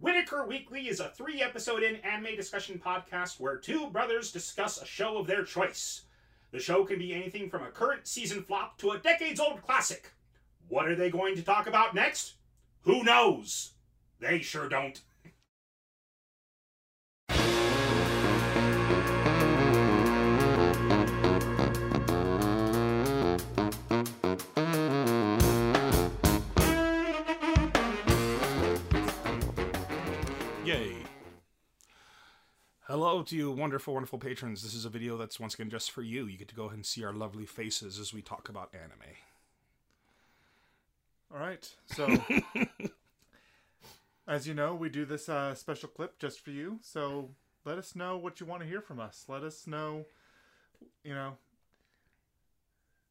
[0.00, 4.86] Whitaker Weekly is a three episode in anime discussion podcast where two brothers discuss a
[4.86, 6.04] show of their choice.
[6.52, 10.10] The show can be anything from a current season flop to a decades old classic.
[10.68, 12.36] What are they going to talk about next?
[12.84, 13.72] Who knows?
[14.20, 14.98] They sure don't.
[32.90, 34.64] Hello to you, wonderful, wonderful patrons.
[34.64, 36.26] This is a video that's once again just for you.
[36.26, 39.14] You get to go ahead and see our lovely faces as we talk about anime.
[41.32, 41.72] All right.
[41.86, 42.08] So,
[44.26, 46.80] as you know, we do this uh, special clip just for you.
[46.82, 47.30] So,
[47.64, 49.24] let us know what you want to hear from us.
[49.28, 50.06] Let us know,
[51.04, 51.34] you know,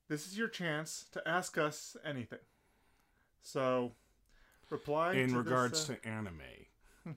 [0.09, 2.39] this is your chance to ask us anything.
[3.43, 3.93] So,
[4.69, 6.41] reply In to regards this, to anime.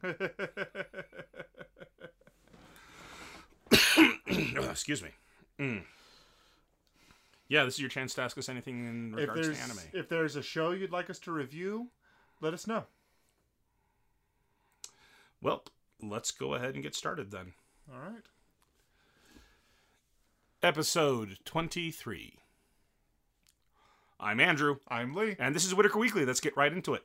[3.96, 4.14] Oh,
[4.70, 5.10] excuse me.
[5.58, 5.82] Mm.
[7.48, 9.78] Yeah, this is your chance to ask us anything in if regards there's to anime.
[9.92, 11.88] if there's a show you'd like us to review,
[12.40, 12.84] let us know.
[15.42, 15.64] Well,
[16.02, 17.52] let's go ahead and get started then.
[17.92, 18.22] All right.
[20.62, 22.34] Episode 23.
[24.20, 25.34] I'm Andrew, I'm Lee.
[25.38, 26.24] and this is Whitaker Weekly.
[26.24, 27.02] Let's get right into it.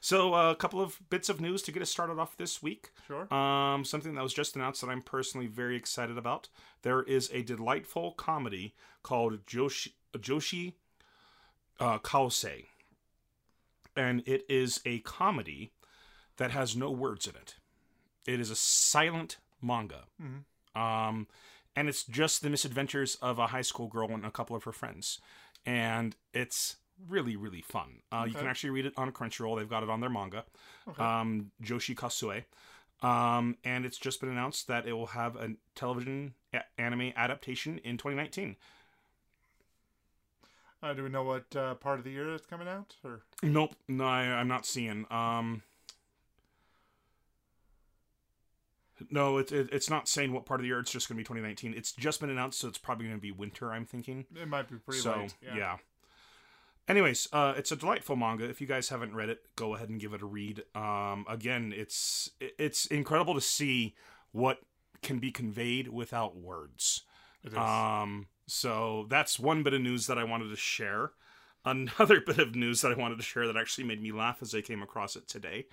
[0.00, 2.90] So, uh, a couple of bits of news to get us started off this week.
[3.06, 3.32] Sure.
[3.32, 6.48] Um, something that was just announced that I'm personally very excited about.
[6.82, 10.72] There is a delightful comedy called Joshi, Joshi
[11.78, 12.66] uh, Kausei.
[13.94, 15.72] And it is a comedy
[16.38, 17.56] that has no words in it.
[18.26, 20.04] It is a silent manga.
[20.22, 20.44] Mhm.
[20.80, 21.26] Um,
[21.76, 24.72] and it's just the misadventures of a high school girl and a couple of her
[24.72, 25.20] friends.
[25.66, 26.76] And it's
[27.08, 28.02] really, really fun.
[28.12, 29.58] Uh, You can actually read it on Crunchyroll.
[29.58, 30.44] They've got it on their manga
[30.88, 31.02] Okay.
[31.02, 32.44] um, Joshi Kausei.
[33.06, 37.78] Um, and it's just been announced that it will have a television a- anime adaptation
[37.78, 38.56] in 2019.
[40.82, 42.96] Uh, do we know what uh, part of the year it's coming out?
[43.04, 45.06] Or Nope, no, I, I'm not seeing.
[45.10, 45.62] Um,
[49.10, 50.78] no, it, it, it's not saying what part of the year.
[50.80, 51.72] It's just going to be 2019.
[51.74, 53.72] It's just been announced, so it's probably going to be winter.
[53.72, 54.26] I'm thinking.
[54.36, 55.34] it might be pretty so late.
[55.42, 55.76] yeah.
[56.88, 58.48] Anyways, uh, it's a delightful manga.
[58.48, 60.64] If you guys haven't read it, go ahead and give it a read.
[60.74, 63.94] Um, again, it's it's incredible to see
[64.32, 64.58] what
[65.02, 67.02] can be conveyed without words.
[67.56, 71.12] Um, so that's one bit of news that I wanted to share.
[71.64, 74.54] Another bit of news that I wanted to share that actually made me laugh as
[74.54, 75.66] I came across it today.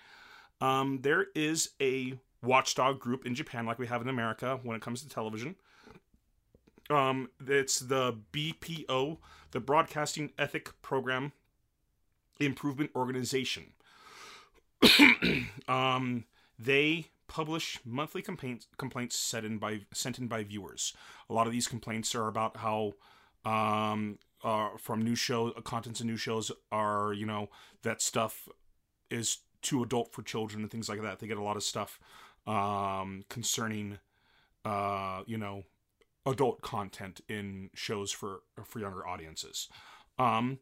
[0.60, 4.82] Um, there is a watchdog group in Japan, like we have in America, when it
[4.82, 5.56] comes to television.
[6.90, 9.18] Um, it's the BPO,
[9.52, 11.34] the Broadcasting Ethic Program
[12.40, 13.74] Improvement Organization.
[15.68, 16.26] um,
[16.58, 20.94] they publish monthly complaints complaints sent in by sent in by viewers.
[21.30, 22.94] A lot of these complaints are about how
[23.44, 27.50] um uh from new show contents of new shows are you know
[27.84, 28.48] that stuff
[29.10, 31.20] is too adult for children and things like that.
[31.20, 32.00] They get a lot of stuff
[32.46, 34.00] um concerning
[34.64, 35.64] uh you know
[36.28, 39.68] adult content in shows for for younger audiences.
[40.20, 40.60] Um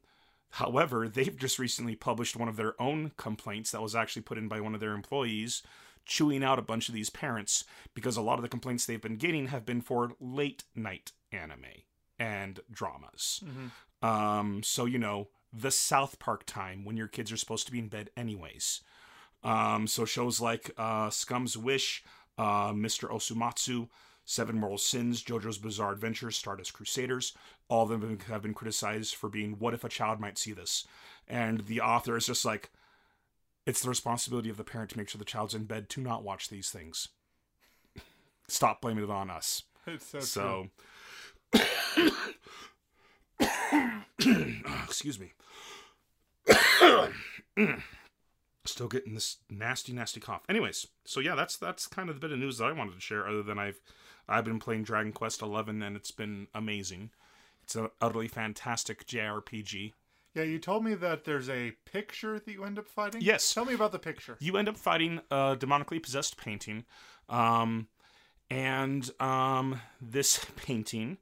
[0.52, 4.48] however, they've just recently published one of their own complaints that was actually put in
[4.48, 5.62] by one of their employees
[6.06, 9.18] chewing out a bunch of these parents because a lot of the complaints they've been
[9.18, 11.66] getting have been for late night anime
[12.20, 13.44] and dramas.
[13.44, 13.72] Mhm.
[14.08, 17.80] Um, so you know the South Park time when your kids are supposed to be
[17.80, 18.82] in bed anyways.
[19.44, 22.04] Um, so shows like uh, Scum's Wish,
[22.38, 23.10] uh, Mr.
[23.10, 23.90] Osomatsu,
[24.26, 27.34] Seven Mortal Sins, JoJo's Bizarre Adventure, Stardust Crusaders,
[27.70, 30.88] all of them have been criticized for being what if a child might see this,
[31.28, 32.72] and the author is just like,
[33.66, 36.24] it's the responsibility of the parent to make sure the child's in bed to not
[36.24, 37.10] watch these things.
[38.48, 39.64] Stop blaming it on us.
[39.88, 40.70] It's so, So,
[44.84, 45.34] excuse me.
[48.66, 50.42] Still getting this nasty, nasty cough.
[50.50, 53.00] Anyways, so yeah, that's that's kind of the bit of news that I wanted to
[53.00, 53.28] share.
[53.28, 53.80] Other than I've
[54.28, 57.12] I've been playing Dragon Quest Eleven and it's been amazing.
[57.64, 59.94] It's an utterly fantastic JRPG.
[60.34, 63.22] Yeah, you told me that there's a picture that you end up fighting.
[63.22, 63.54] Yes.
[63.54, 64.38] Tell me about the picture.
[64.40, 66.86] you end up fighting a demonically possessed painting
[67.30, 67.88] um
[68.52, 71.18] and um this painting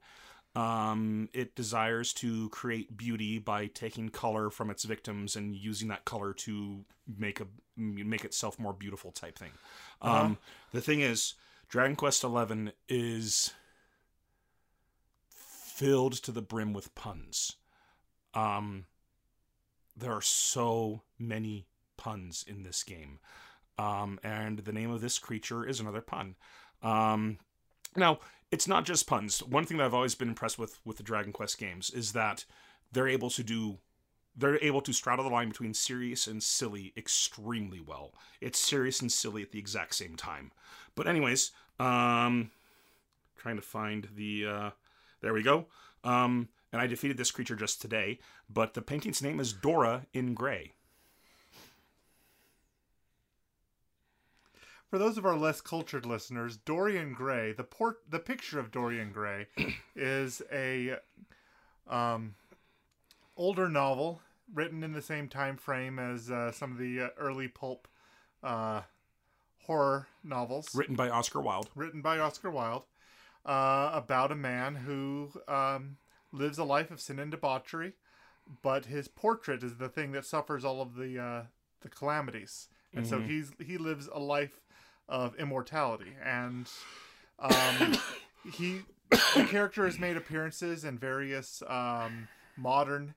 [0.54, 6.04] um it desires to create beauty by taking color from its victims and using that
[6.04, 6.84] color to
[7.18, 7.46] make a
[7.76, 9.50] make itself more beautiful type thing
[10.02, 10.36] um
[10.72, 11.34] the thing is
[11.68, 13.52] dragon quest XI is
[15.28, 17.56] filled to the brim with puns
[18.34, 18.86] um
[19.96, 21.66] there are so many
[21.96, 23.18] puns in this game
[23.78, 26.36] Um, and the name of this creature is another pun.
[26.82, 27.38] Um,
[27.96, 28.20] now,
[28.50, 29.42] it's not just puns.
[29.42, 32.44] One thing that I've always been impressed with with the Dragon Quest games is that
[32.92, 33.78] they're able to do
[34.36, 38.14] they're able to straddle the line between serious and silly extremely well.
[38.40, 40.52] It's serious and silly at the exact same time.
[40.94, 42.50] But anyways, um
[43.36, 44.70] trying to find the uh
[45.20, 45.66] there we go.
[46.02, 48.18] Um and I defeated this creature just today,
[48.50, 50.72] but the painting's name is Dora in Gray.
[54.94, 59.10] For those of our less cultured listeners, Dorian Gray, the port, the picture of Dorian
[59.10, 59.46] Gray,
[59.96, 60.98] is a
[61.88, 62.36] um,
[63.36, 64.20] older novel
[64.52, 67.88] written in the same time frame as uh, some of the uh, early pulp
[68.42, 68.82] uh,
[69.66, 71.70] horror novels, Written by Oscar Wilde.
[71.74, 72.84] written by Oscar Wilde,
[73.46, 75.96] uh, about a man who um,
[76.32, 77.94] lives a life of sin and debauchery,
[78.62, 81.42] but his portrait is the thing that suffers all of the uh,
[81.80, 84.60] the calamities, and so he's he lives a life
[85.08, 86.68] of immortality, and
[87.38, 87.96] um,
[88.52, 93.14] he the character has made appearances in various um, modern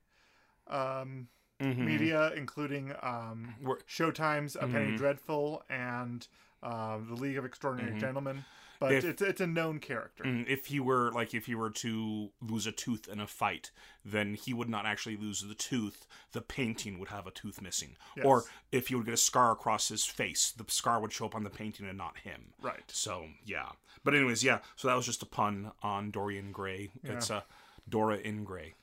[0.69, 1.27] um,
[1.59, 3.55] media, including um,
[3.87, 6.27] Showtime's A Penny Dreadful and
[6.63, 8.45] uh, The League of Extraordinary Gentlemen.
[8.79, 10.23] But If- it's it's a known character.
[10.23, 13.71] Mm, If he were like if he were to lose a tooth in a fight,
[14.05, 16.05] then he would not actually lose the tooth.
[16.33, 17.95] The painting would have a tooth missing.
[18.23, 21.33] Or if he would get a scar across his face, the scar would show up
[21.33, 22.53] on the painting and not him.
[22.61, 22.83] Right.
[22.89, 23.69] So yeah.
[24.03, 24.59] But anyways, yeah.
[24.75, 26.91] So that was just a pun on Dorian Gray.
[27.03, 27.45] It's a
[27.89, 28.75] Dora in Gray.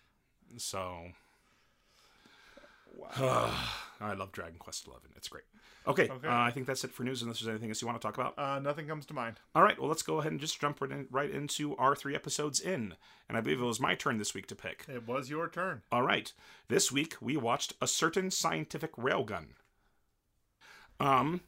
[0.56, 1.12] So
[4.00, 5.10] I love Dragon Quest Eleven.
[5.16, 5.44] It's great.
[5.86, 6.28] Okay, Okay.
[6.28, 7.20] Uh, I think that's it for news.
[7.20, 8.38] Unless there's anything else you want to talk about.
[8.38, 9.38] Uh, nothing comes to mind.
[9.54, 12.14] All right, well, let's go ahead and just jump right, in, right into our three
[12.14, 12.94] episodes in.
[13.28, 14.86] And I believe it was my turn this week to pick.
[14.88, 15.82] It was your turn.
[15.92, 16.32] All right,
[16.68, 19.48] this week we watched A Certain Scientific Railgun.
[21.00, 21.42] Um,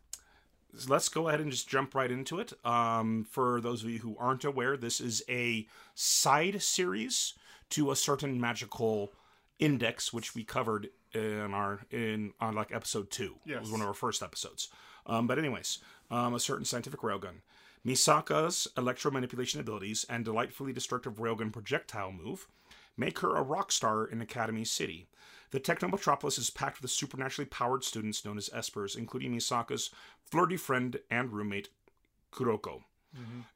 [0.77, 2.53] so let's go ahead and just jump right into it.
[2.65, 7.35] Um, for those of you who aren't aware, this is a side series
[7.71, 9.13] to a certain magical
[9.59, 13.37] index, which we covered in our in on like episode two.
[13.57, 14.69] It was one of our first episodes.
[15.07, 15.79] Um, but anyways,
[16.11, 17.41] um, a certain scientific railgun.
[17.87, 22.49] Misaka's electromanipulation abilities and delightfully destructive railgun projectile move
[22.97, 25.07] make her a rock star in Academy City.
[25.53, 29.91] The Techno Metropolis is packed with supernaturally powered students known as Espers, including Misaka's
[30.25, 31.69] flirty friend and roommate,
[32.33, 32.83] Kuroko.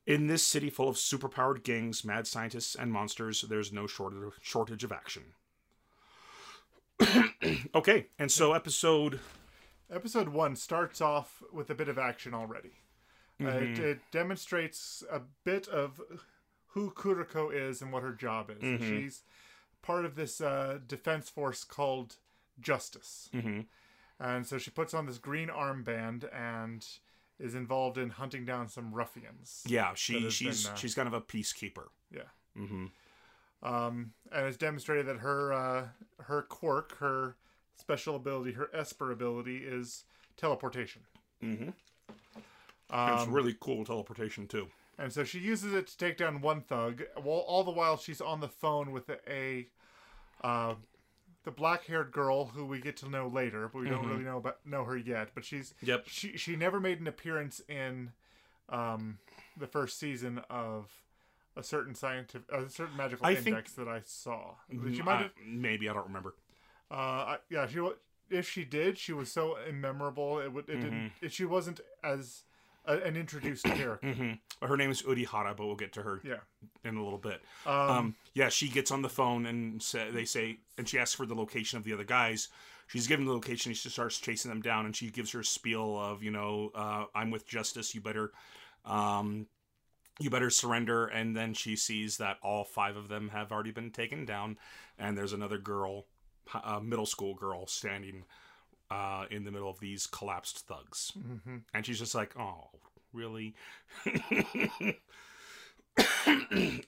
[0.07, 4.93] In this city full of superpowered gangs, mad scientists, and monsters, there's no shortage of
[4.93, 5.35] action.
[7.75, 9.21] okay, and so episode
[9.93, 12.75] Episode one starts off with a bit of action already.
[13.43, 16.01] Uh, it, it demonstrates a bit of
[16.69, 18.81] who Kuroko is and what her job is.
[18.81, 19.23] She's
[19.83, 22.17] part of this uh, defense force called
[22.61, 23.31] Justice.
[23.35, 23.67] Mhm.
[24.21, 26.87] And so she puts on this green armband and
[27.41, 29.65] is involved in hunting down some ruffians.
[29.67, 31.87] yeah, she she's been, uh, she's kind of a peacekeeper.
[32.15, 32.29] Yeah.
[33.63, 35.89] Um, and it's demonstrated that her uh,
[36.23, 37.37] her quirk, her
[37.77, 40.05] special ability, her Esper ability is
[40.37, 41.03] teleportation.
[41.43, 41.71] Mm-hmm.
[42.91, 44.69] Um, it's really cool teleportation too.
[44.99, 48.21] And so she uses it to take down one thug, while all the while she's
[48.21, 49.67] on the phone with a,
[50.45, 50.75] uh,
[51.45, 54.59] the black-haired girl who we get to know later, but we don't really know about
[54.67, 55.31] know her yet.
[55.35, 56.05] But she's Yep.
[56.07, 58.13] she she never made an appearance in
[58.69, 59.19] um,
[59.57, 60.91] the first season of
[61.61, 64.55] a certain scientific, a certain magical I think- index that I saw.
[64.71, 66.35] That She might have, Uh, maybe I don't remember.
[66.91, 67.81] uh, I, yeah, she
[68.31, 70.39] if she did, she was so immemorable.
[70.41, 71.13] It would it didn't.
[71.21, 72.43] It, she wasn't as
[72.87, 74.13] a, an introduced character.
[74.13, 74.33] hmm
[74.67, 76.37] Her name is Uiharu, but we'll get to her Yeah.
[76.85, 77.43] in a little bit.
[77.67, 81.15] Um, Um, yeah, she gets on the phone and say, they say, and she asks
[81.15, 82.49] for the location of the other guys.
[82.87, 83.73] She's given the location.
[83.75, 87.31] She starts chasing them down, and she gives her spiel of, you know, uh, I'm
[87.31, 87.95] with justice.
[87.95, 88.33] You better,
[88.85, 89.47] um,
[90.21, 91.07] you better surrender.
[91.07, 94.59] And then she sees that all five of them have already been taken down,
[94.99, 96.07] and there's another girl,
[96.65, 98.25] a middle school girl, standing
[98.91, 102.69] uh, in the middle of these collapsed thugs, hmm and she's just like, oh,
[103.13, 103.55] really?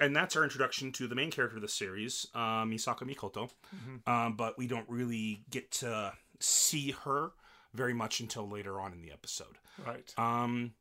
[0.00, 3.50] and that's our introduction to the main character of the series, uh, Misaka Mikoto.
[4.06, 7.30] Um, but we don't really get to see her
[7.74, 9.58] very much until later on in the episode.
[9.86, 10.12] Right.
[10.18, 10.72] Um,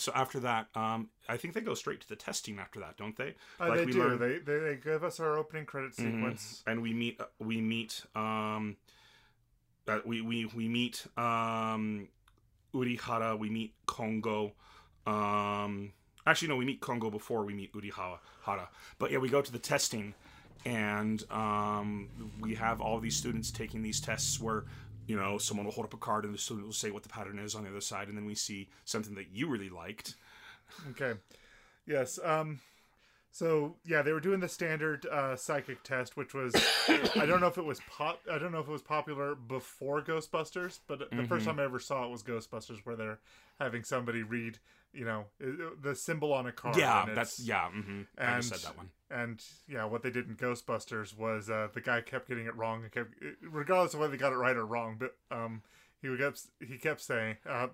[0.00, 3.16] so after that, um, I think they go straight to the testing after that, don't
[3.16, 3.34] they?
[3.60, 3.98] Uh, Like they we do.
[4.02, 5.94] learn- They, they they give us our opening credit Mhm.
[6.12, 6.62] sequence.
[6.66, 8.76] and we meet we meet um
[9.86, 12.08] uh, we we we meet um
[12.74, 14.52] Uiharu, we meet Kongo.
[15.06, 15.92] Um
[16.26, 18.18] actually no, we meet Kongo before we meet Uiharu.
[18.98, 20.14] But yeah, we go to the testing
[20.64, 22.08] and um
[22.40, 24.64] we have all these students taking these tests where
[25.08, 27.08] you know, someone will hold up a card and the student will say what the
[27.08, 30.14] pattern is on the other side, and then we see something that you really liked.
[30.90, 31.18] Okay.
[31.86, 32.20] Yes.
[32.22, 32.60] Um.
[33.30, 36.54] So yeah, they were doing the standard uh, psychic test, which was
[37.16, 40.02] I don't know if it was pop I don't know if it was popular before
[40.02, 43.18] Ghostbusters, but the first time I ever saw it was Ghostbusters, where they're
[43.58, 44.58] having somebody read,
[44.92, 45.24] you know,
[45.82, 46.76] the symbol on a card.
[46.76, 47.68] yeah, that's yeah.
[47.68, 48.90] hmm I and just said that one.
[49.10, 52.82] And yeah, what they did in Ghostbusters was uh, the guy kept getting it wrong,
[52.82, 54.96] and kept, regardless of whether they got it right or wrong.
[54.98, 55.62] But um,
[56.02, 57.68] he would kept he kept saying, uh,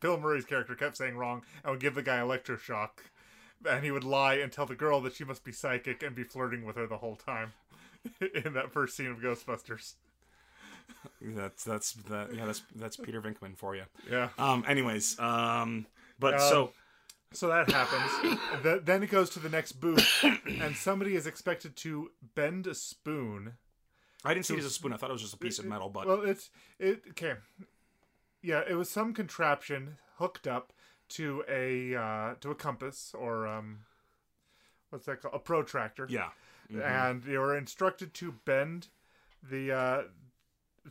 [0.00, 2.90] Bill Murray's character kept saying wrong, and would give the guy electroshock,
[3.68, 6.24] and he would lie and tell the girl that she must be psychic and be
[6.24, 7.52] flirting with her the whole time.
[8.44, 9.94] in that first scene of Ghostbusters.
[11.20, 12.34] That's that's that.
[12.34, 13.84] Yeah, that's that's Peter Venkman for you.
[14.10, 14.28] Yeah.
[14.38, 14.64] Um.
[14.66, 15.18] Anyways.
[15.18, 15.86] Um.
[16.18, 16.72] But Um, so
[17.32, 18.40] So that happens.
[18.62, 22.74] Th- then it goes to the next booth, and somebody is expected to bend a
[22.74, 23.54] spoon.
[24.24, 24.92] I didn't see it as a spoon.
[24.92, 25.90] I thought it was just a piece of metal.
[25.90, 27.34] But Well, it's it okay.
[28.42, 30.72] Yeah, it was some contraption hooked up
[31.10, 33.80] to a uh, to a compass or um,
[34.90, 35.34] what's that called?
[35.34, 36.06] A protractor.
[36.08, 36.30] yeah.
[36.70, 36.82] Mhm.
[36.84, 38.88] and they were instructed to bend
[39.42, 40.02] the uh,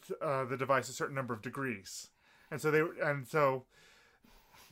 [0.07, 2.07] th- uh, the device a certain number of degrees,
[2.49, 3.65] and so they and so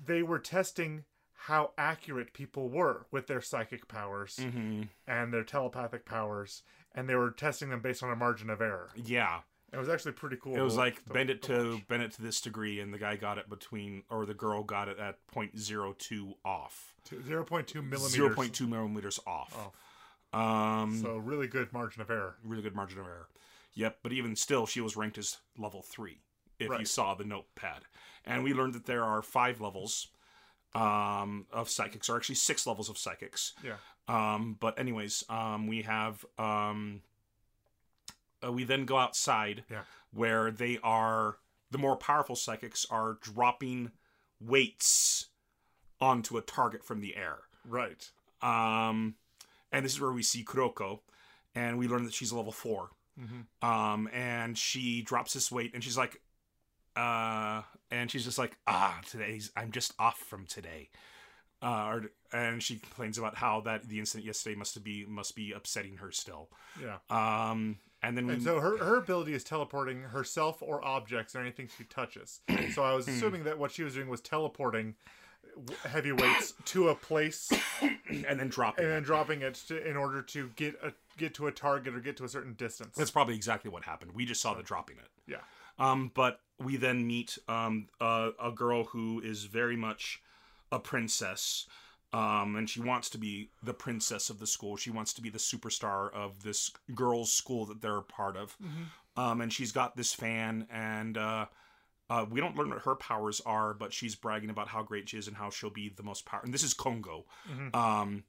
[0.04, 4.90] they were testing how accurate people were with their psychic powers Mhm.
[5.06, 8.90] and their telepathic powers, and they were testing them based on a margin of error.
[8.96, 9.42] Yeah.
[9.74, 10.56] It was actually pretty cool.
[10.56, 12.98] It was like to- bend it to to bend it to this degree, and the
[12.98, 18.16] guy got it between, or the girl got it at 0.02 off, To 0.2 millimeters.
[18.16, 19.56] 0.2 millimeters off.
[19.56, 19.76] off.
[20.34, 22.38] Um, So really good margin of error.
[22.44, 23.30] really good margin of error.
[23.74, 26.22] Yep, but even still, she was ranked as level three
[26.60, 27.82] if you saw the notepad.
[28.26, 30.08] And we learned that there are five levels
[30.74, 33.54] um, of psychics, or actually six levels of psychics.
[33.64, 33.76] Yeah.
[34.08, 37.02] Um, but anyways, um, we have um,
[38.46, 39.82] uh, we then go outside Yeah.
[40.12, 41.38] where they are
[41.72, 43.92] the more powerful psychics are dropping
[44.40, 45.28] weights
[46.00, 47.40] onto a target from the air.
[47.68, 48.10] Right.
[48.42, 49.16] Um,
[49.72, 51.00] and this is where we see Kuroko,
[51.56, 53.46] and we learn that she's a level 4 Mhm.
[53.68, 56.22] Um, and she drops this weight, and she's like,
[56.96, 57.62] uh,
[57.92, 60.90] and she's just like, ah, today's I'm just off from today.
[61.62, 62.00] Uh,
[62.34, 66.12] and she complains about how that the incident yesterday must be must be upsetting her
[66.12, 66.50] still.
[66.82, 66.98] Yeah.
[67.10, 71.70] Um, and then And so her, her ability is teleporting herself or objects or anything
[71.76, 72.42] she touches.
[72.74, 72.96] So I Hmm.
[72.98, 74.94] was assuming that what she was doing was teleporting
[75.56, 78.84] w- heavy weights to a place and then dropping.
[78.84, 78.96] and it.
[78.96, 82.18] then dropping it to, in order to get a get to a target or get
[82.18, 82.96] to a certain distance.
[82.96, 84.12] That's probably exactly what happened.
[84.14, 85.08] We just saw the dropping it.
[85.26, 85.38] yeah.
[85.80, 90.22] Um, but we then meet um, a, a girl who is very much
[90.72, 91.68] a princess.
[92.14, 94.78] Um, and she wants to be the princess of the school.
[94.78, 98.56] She wants to be the superstar of this girls' school that they're a part of.
[99.18, 101.46] Um, and she's got this fan, and uh,
[102.10, 105.18] uh, we don't learn what her powers are, but she's bragging about how great she
[105.18, 106.42] is and how she'll be the most power.
[106.44, 107.26] And this is Kongo.
[107.74, 108.24] Um,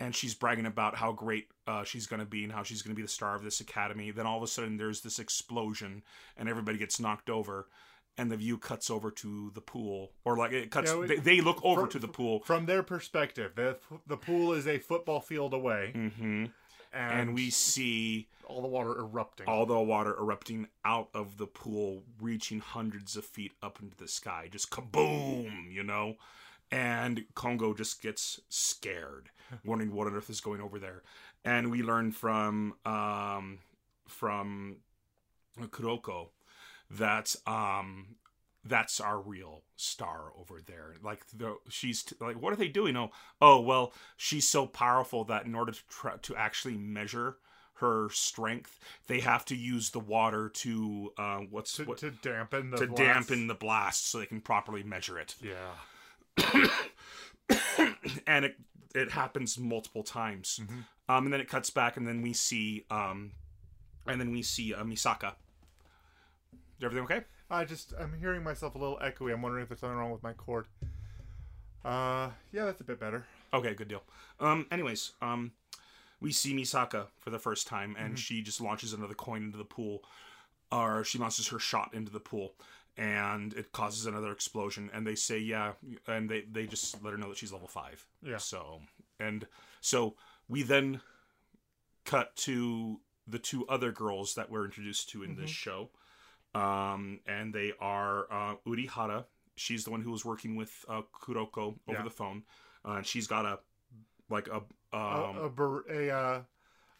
[0.00, 2.94] and she's bragging about how great uh, she's going to be and how she's going
[2.94, 4.10] to be the star of this academy.
[4.10, 6.02] Then all of a sudden, there's this explosion,
[6.36, 7.68] and everybody gets knocked over,
[8.18, 10.90] and the view cuts over to the pool, or like it cuts.
[10.90, 14.66] Yeah, they, they look over to the pool, From their perspective, the the pool is
[14.66, 16.46] a football field away, hmm
[16.92, 19.46] and, and we see all the water erupting.
[19.46, 24.08] all the water erupting out of the pool, reaching hundreds of feet up into the
[24.08, 26.16] sky, just kaboom, you know.
[26.72, 29.30] And Kongo just gets scared,
[29.64, 31.02] wondering what on earth is going over there.
[31.44, 33.58] And we learn from um,
[34.06, 34.76] from
[35.58, 36.28] Kuroko
[36.90, 38.16] that um,
[38.64, 40.94] that's our real star over there.
[41.02, 42.96] Like the she's t- like, what are they doing?
[42.96, 47.36] Oh, oh well, she's so powerful that in order to try to actually measure
[47.74, 52.70] her strength, they have to use the water to uh, what's to, what, to dampen
[52.70, 52.98] the to blast.
[52.98, 55.34] dampen the blast so they can properly measure it.
[55.40, 55.72] Yeah.
[58.26, 58.56] and it
[58.94, 60.60] it happens multiple times.
[60.62, 60.84] Mhm.
[61.08, 63.32] Um, and then it cuts back, and then we see um,
[64.06, 65.34] and then we see uh, Misaka.
[66.82, 67.24] Everything okay?
[67.50, 69.32] I just I'm hearing myself a little echoey.
[69.32, 70.66] I'm wondering if there's something wrong with my cord.
[71.84, 73.26] Uh, yeah, that's a bit better.
[73.52, 74.02] Okay, good deal.
[74.38, 75.52] Um, anyways, um,
[76.20, 79.64] we see Misaka for the first time, and she just launches another coin into the
[79.64, 80.04] pool,
[80.70, 82.54] or she launches her shot into the pool,
[83.00, 84.90] and it causes another explosion.
[84.92, 85.72] And they say, yeah,
[86.06, 88.06] and they they just let her know that she's level five.
[88.22, 88.36] Yeah.
[88.38, 88.80] So
[89.18, 89.46] and
[89.80, 90.14] so
[90.48, 91.00] we then
[92.04, 95.90] cut to the two other girls that we're introduced to in this show,
[96.54, 99.24] um, and they are uh, Uiharu.
[99.56, 102.02] She's the one who was working with uh, Kuroko over Yeah.
[102.02, 102.42] the phone,
[102.84, 103.58] uh, and she's got a
[104.28, 106.42] like a A- um, a, bar- a, uh,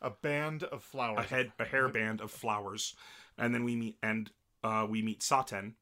[0.02, 1.18] a band of flowers.
[1.24, 2.94] a head a hairband of flowers,
[3.38, 4.30] and then we meet and
[4.62, 5.72] uh, we meet Saten,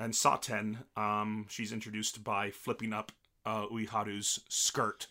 [0.00, 3.12] and Saten, um, she's introduced by flipping up
[3.46, 5.06] uh, Uiharu's skirt.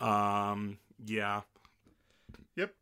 [0.00, 1.42] Um, yeah,
[2.56, 2.74] Yep.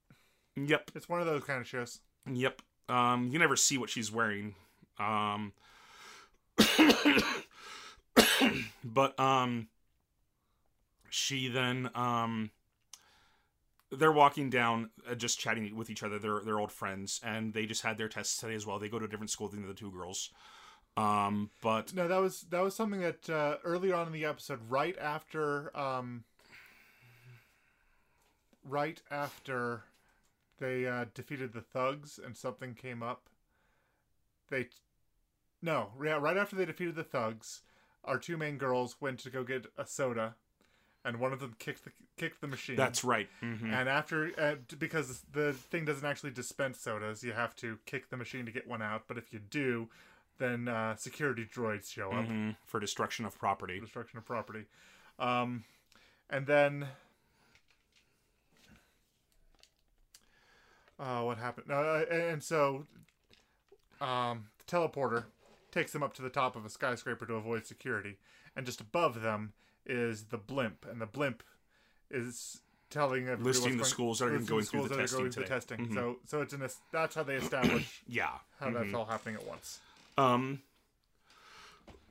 [0.54, 1.98] yep, It's one of those kind of shows.
[2.30, 2.62] yep.
[2.88, 4.54] Um, you never see what she's wearing.
[4.98, 5.52] Um,
[8.84, 9.68] but um,
[11.10, 12.50] she then um,
[13.90, 16.18] they're walking down, uh, just chatting with each other.
[16.18, 18.78] They're they're old friends, and they just had their tests today as well.
[18.78, 20.30] They go to a different school than the two girls.
[20.98, 24.58] Um, but No, that was that was something that uh, earlier on in the episode,
[24.68, 26.24] right after, um,
[28.64, 29.84] right after
[30.58, 33.28] they uh, defeated the thugs and something came up.
[34.50, 34.68] They,
[35.62, 37.60] no, yeah, right after they defeated the thugs,
[38.04, 40.34] our two main girls went to go get a soda,
[41.04, 42.74] and one of them kicked the kicked the machine.
[42.74, 43.28] that's right.
[43.40, 43.72] Mm-hmm.
[43.72, 48.16] And after, uh, because the thing doesn't actually dispense sodas, you have to kick the
[48.16, 49.04] machine to get one out.
[49.06, 49.88] But if you do,
[50.38, 53.80] then uh, security droids show up, hmm For destruction of property.
[53.80, 54.64] destruction of property.
[55.18, 55.64] Um,
[56.30, 56.86] and then,
[60.98, 61.70] uh, what happened?
[61.70, 62.86] Uh, and so,
[64.00, 65.24] um, the teleporter
[65.70, 68.16] takes them up to the top of a skyscraper to avoid security,
[68.56, 69.52] and just above them
[69.86, 71.42] is the blimp, and the blimp
[72.10, 75.18] is telling everybody Listing the what's schools that are going through the that are testing
[75.18, 75.46] going today.
[75.46, 75.78] testing.
[75.88, 75.94] Mhm.
[75.94, 76.78] So, so it's in this.
[76.90, 78.30] That's how they establish Yeah.
[78.58, 78.74] how Mhm.
[78.74, 79.80] that's all happening at once.
[80.18, 80.60] Um.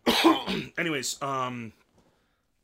[0.77, 1.73] anyways, um,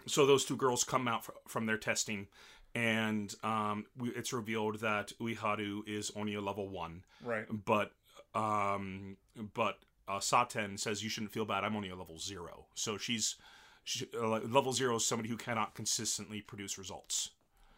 [0.06, 2.28] so those two girls come out from their testing,
[2.74, 7.46] and um, we, it's revealed that Uiharu is only a level one, Right.
[7.66, 7.92] but
[8.34, 9.18] um,
[9.54, 11.64] but uh, Saten says you shouldn't feel bad.
[11.64, 13.36] I'm only a level zero, so she's
[13.84, 17.32] she, uh, level zero is somebody who cannot consistently produce results,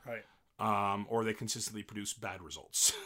[0.06, 0.24] Right.
[0.60, 2.94] um, or they consistently produce bad results.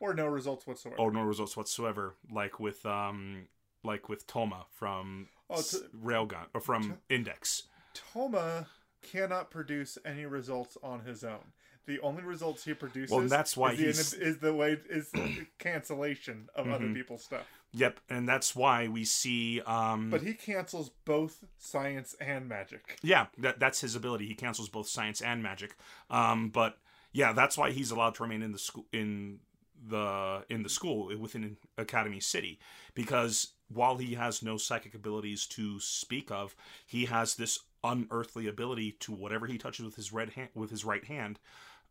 [0.00, 0.96] Or no results whatsoever.
[1.00, 3.48] or no results whatsoever, like with um
[3.84, 7.64] like with Toma from Oh, t- Railgun or from Index.
[7.94, 8.66] Toma
[9.02, 11.52] cannot produce any results on his own.
[11.86, 15.10] The only results he produces Well, that's why is, the, he's- is the way is
[15.10, 16.94] the cancellation of other Mhm.
[16.94, 17.46] people's stuff.
[17.72, 22.98] Yep, and that's why we see um But he cancels both science and magic.
[23.02, 24.26] yeah, that that's his ability.
[24.26, 25.76] He cancels both science and magic.
[26.10, 26.78] Um but
[27.12, 29.40] yeah, that's why he's allowed to remain in the school in
[29.86, 32.58] the in the school within Academy City
[32.94, 36.54] because while he has no psychic abilities to speak of,
[36.86, 40.84] he has this unearthly ability to whatever he touches with his red hand with his
[40.84, 41.38] right hand,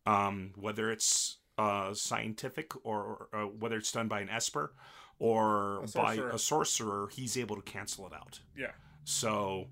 [0.05, 4.73] um, whether it's uh, scientific or, or uh, whether it's done by an esper
[5.19, 8.39] or A by a sorcerer, he's able to cancel it out.
[8.55, 8.71] Yeah.
[9.03, 9.67] So,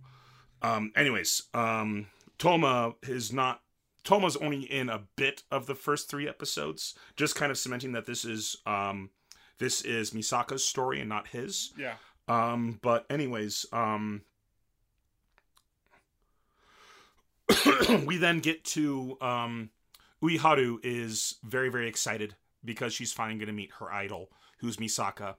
[0.61, 3.61] um, anyways, um, Toma is not.
[4.03, 8.05] Toma's only in a bit of the first three episodes, just kind of cementing that
[8.05, 9.09] this is um,
[9.57, 11.73] this is Misaka's story and not his.
[11.77, 11.95] Yeah.
[12.27, 14.21] Um, but anyways, um,
[18.05, 19.69] we then get to um,
[20.23, 25.35] Uiharu is very very excited because she's finally going to meet her idol, who's Misaka,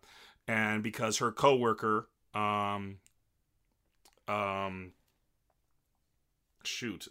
[0.46, 2.98] and because her coworker, um,
[4.29, 4.92] um,
[6.62, 7.09] shoot,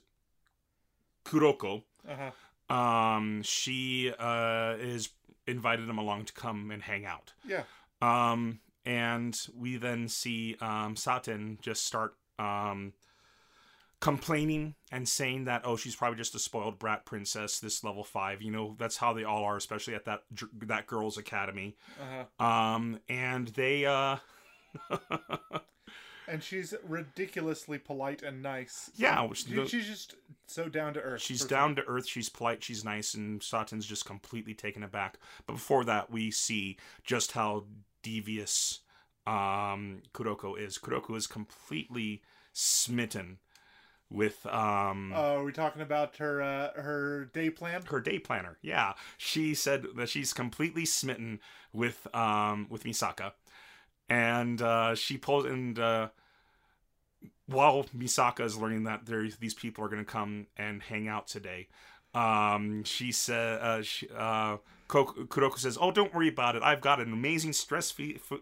[1.25, 2.73] Kuroko, Uh-huh.
[2.73, 5.09] um, she uh is
[5.47, 7.33] invited him along to come and hang out.
[7.47, 7.63] Yeah.
[8.01, 12.93] Um, and we then see um, Saten just start um,
[14.01, 18.41] complaining and saying that oh she's probably just a spoiled brat princess this level five
[18.41, 20.19] you know that's how they all are especially at that
[20.61, 22.45] that girls academy Uh-huh.
[22.45, 24.17] um and they uh
[26.27, 28.89] And she's ridiculously polite and nice.
[28.95, 30.15] yeah She- the- she's just
[30.47, 31.21] so down to earth.
[31.21, 35.53] she's down to earth she's polite she's nice and Saten's just completely taken aback but
[35.53, 37.65] before that we see just how
[38.03, 38.81] devious
[39.27, 42.21] um Kuroko is Kuroko is completely
[42.53, 43.39] smitten
[44.09, 47.81] with um Uh, are we talking about her uh, her day plan?
[47.89, 48.57] her day planner.
[48.61, 51.39] Yeah, she said that she's completely smitten
[51.73, 53.33] with um with Misaka,
[54.09, 56.09] and uh, she pulls and uh,
[57.47, 61.27] while Misaka is learning that there these people are going to come and hang out
[61.27, 61.67] today,
[62.13, 66.63] um, she said uh, she, uh, Kuroko says, "Oh, don't worry about it.
[66.63, 68.39] I've got an amazing stress free." F-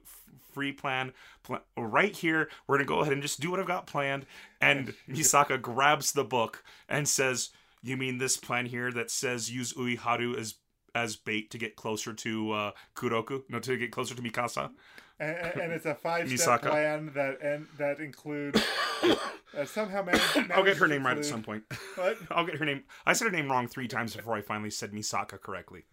[0.53, 3.87] free plan, plan right here we're gonna go ahead and just do what i've got
[3.87, 4.23] planned
[4.61, 7.49] and misaka grabs the book and says
[7.81, 10.55] you mean this plan here that says use Uiharu as
[10.95, 13.43] as bait to get closer to uh, Kuroku?
[13.49, 14.71] No, to get closer to Mikasa.
[15.19, 16.69] And, and- it's a five step Misaka.
[16.69, 18.61] plan that and that includes
[19.03, 21.63] uh, somehow managed, I'll get her name right at some point.
[21.95, 22.17] What?
[22.31, 22.83] I'll get her name.
[23.05, 25.83] I said her name wrong three times before I finally said Misaka correctly.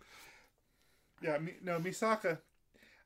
[1.22, 2.38] Yeah, Mi- no, Misaka.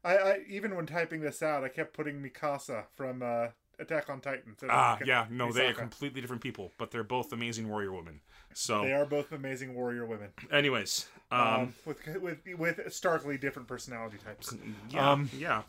[0.04, 3.48] I, I even when typing this out, I kept putting Mikasa from uh,
[3.78, 4.54] Attack on Titan.
[4.62, 8.20] of Ah, yeah, no, they are completely different people, but they're both amazing warrior women.
[8.52, 10.28] So, They are both amazing warrior women.
[10.52, 14.54] anyways, um, Um, with with with starkly different personality types.
[14.90, 15.62] yeah, um, yeah.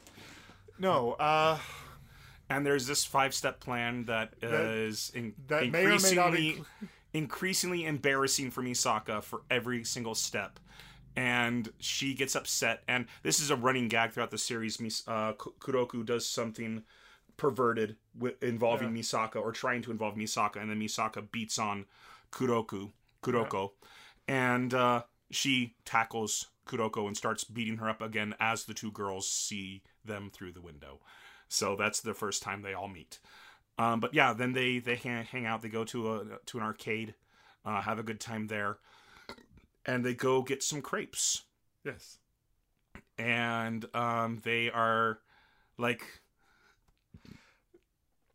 [0.79, 1.57] No, uh,
[2.49, 6.67] And there's this five-step plan that is in, that may may not increasingly, include-
[7.13, 10.59] increasingly embarrassing for Misaka for every single step.
[11.15, 14.79] And she gets upset, and this is a running gag throughout the series.
[14.81, 16.83] Mis- uh, Kuroku does something
[17.37, 19.01] perverted wi- involving Yeah.
[19.01, 21.85] Misaka or trying to involve Misaka, and then Misaka beats on
[22.31, 22.91] Kuroku,
[23.23, 23.71] Kuroko,
[24.27, 29.29] and uh, she tackles Kuroko and starts beating her up again as the two girls
[29.29, 30.99] see them through the window.
[31.47, 33.19] So that's the first time they all meet.
[33.77, 35.61] Um, but yeah, then they they hang, hang out.
[35.61, 37.13] They go to a to an arcade,
[37.65, 38.77] uh, have a good time there,
[39.85, 41.43] and they go get some crepes.
[41.83, 42.17] yes.
[43.17, 45.19] And um, they are
[45.77, 46.03] like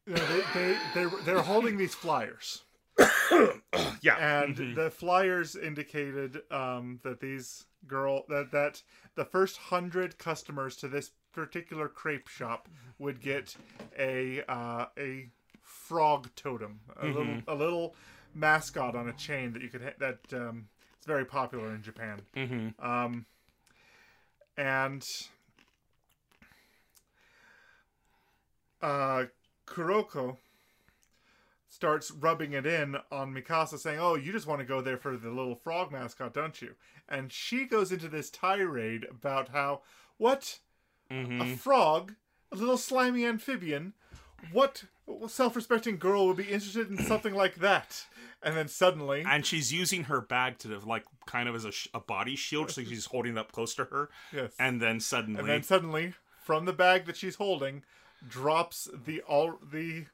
[0.06, 2.64] You know, they they they they're holding these flyers,
[4.02, 4.74] yeah, and mhm.
[4.74, 8.82] the flyers indicated um, that these girl that that
[9.14, 13.56] the first hundred customers to this particular crepe shop would get
[13.98, 15.28] a uh, a
[15.62, 17.94] frog totem, a little a little
[18.34, 22.20] mascot on a chain that you could ha- that um, it's very popular in Japan.
[22.36, 22.84] Mhm.
[22.84, 23.26] Um,
[24.56, 25.02] and
[28.82, 29.24] uh,
[29.66, 30.36] Kuroko
[31.68, 35.16] starts rubbing it in on Mikasa, saying, "Oh, you just want to go there for
[35.16, 36.74] the little frog mascot, don't you?"
[37.08, 39.82] And she goes into this tirade about how
[40.18, 40.58] what
[41.10, 41.40] Mhm.
[41.42, 42.14] a frog,
[42.52, 43.94] a little slimy amphibian,
[44.52, 44.84] what
[45.26, 48.06] self-respecting girl would be interested in something like that?
[48.42, 51.88] And then suddenly, and she's using her bag to like kind of as a, sh-
[51.92, 55.40] a body shield, so she's holding it up close to her, yes, and then suddenly,
[55.40, 57.84] And then suddenly, from the bag that she's holding,
[58.26, 60.06] drops the all the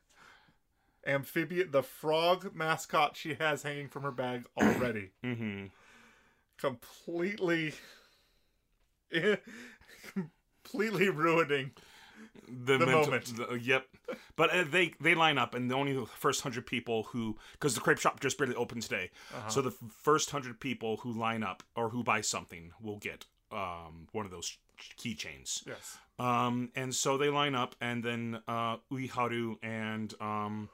[1.07, 5.71] amphibian, the frog mascot she has hanging from her bag already, Mhm.
[6.59, 7.75] completely,
[10.71, 11.71] completely ruining.
[12.49, 13.37] the, The mental- moment.
[13.37, 13.87] the- yep.
[14.37, 17.75] But uh, they they line up, and the only the first hundred people who because
[17.75, 19.49] the crepe shop just barely opened today, Uh-huh.
[19.49, 24.07] so the first hundred people who line up or who buy something will get um
[24.13, 24.59] one of those
[24.99, 25.67] keychains.
[25.67, 25.97] Yes.
[26.19, 30.69] Um, and so they line up, and then uh, Uiharu and um,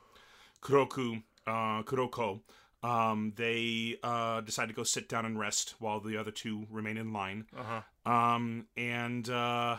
[0.61, 2.41] Kuroku, uh, Kuroko,
[2.83, 6.97] um, they uh, decide to go sit down and rest while the other two remain
[6.97, 7.47] in line.
[7.57, 7.63] Uh
[8.05, 8.11] huh.
[8.13, 9.77] Um, and uh,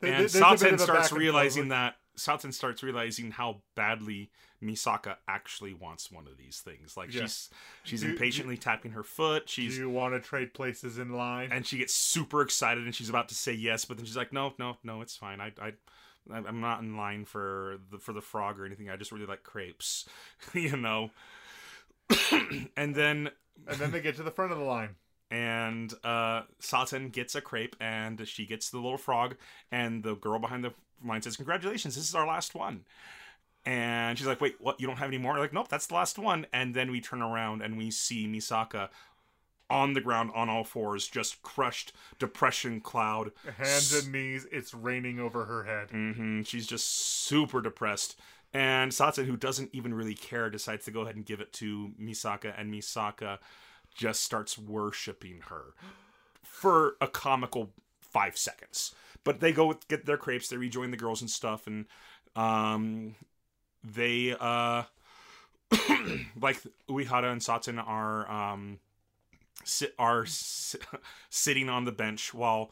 [0.00, 4.30] There- and there's a bit Saten starts realizing that Saten starts realizing how badly
[4.62, 6.96] Misaka actually wants one of these things.
[6.96, 7.22] Like Yeah.
[7.22, 7.50] she's
[7.82, 9.48] she's Do- do- impatiently tapping her foot.
[9.48, 11.50] She's Do you want to trade places in line?
[11.52, 14.32] and she gets super excited and she's about to say yes, but then she's like,
[14.32, 15.40] no, no, no, it's fine.
[15.40, 15.72] I, I,
[16.32, 18.90] I'm not in line for the for the frog or anything.
[18.90, 20.08] I just really like crepes,
[20.54, 21.10] you know.
[22.76, 23.30] and then
[23.66, 24.96] and then they get to the front of the line.
[25.30, 29.36] and uh Saten gets a crepe and she gets the little frog
[29.70, 30.72] and the girl behind the
[31.04, 32.84] line says, Congratulations, this is our last one.
[33.64, 34.80] And she's like, Wait, what?
[34.80, 35.38] You don't have any more?
[35.38, 36.46] like, nope, that's the last one.
[36.52, 38.88] And then we turn around and we see Misaka
[39.70, 43.32] on the ground on all fours, just crushed depression cloud.
[43.56, 45.90] Hands and knees, it's raining over her head.
[45.90, 48.18] hmm She's just super depressed.
[48.52, 51.92] And Satsun, who doesn't even really care, decides to go ahead and give it to
[52.00, 53.38] Misaka, and Misaka
[53.94, 55.74] just starts worshiping her
[56.42, 58.94] for a comical five seconds.
[59.22, 61.86] But they go with, get their crepes, they rejoin the girls and stuff, and
[62.34, 63.14] um,
[63.84, 64.84] they uh,
[66.40, 68.78] like Uiharu and Satsun are um,
[69.64, 70.26] sit are
[71.30, 72.70] sitting on the bench while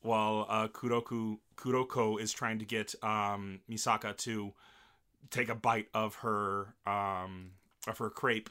[0.00, 4.52] while uh, Kuroku Kuroko is trying to get um, Misaka to
[5.30, 7.52] take a bite of her um,
[7.86, 8.50] of her crepe,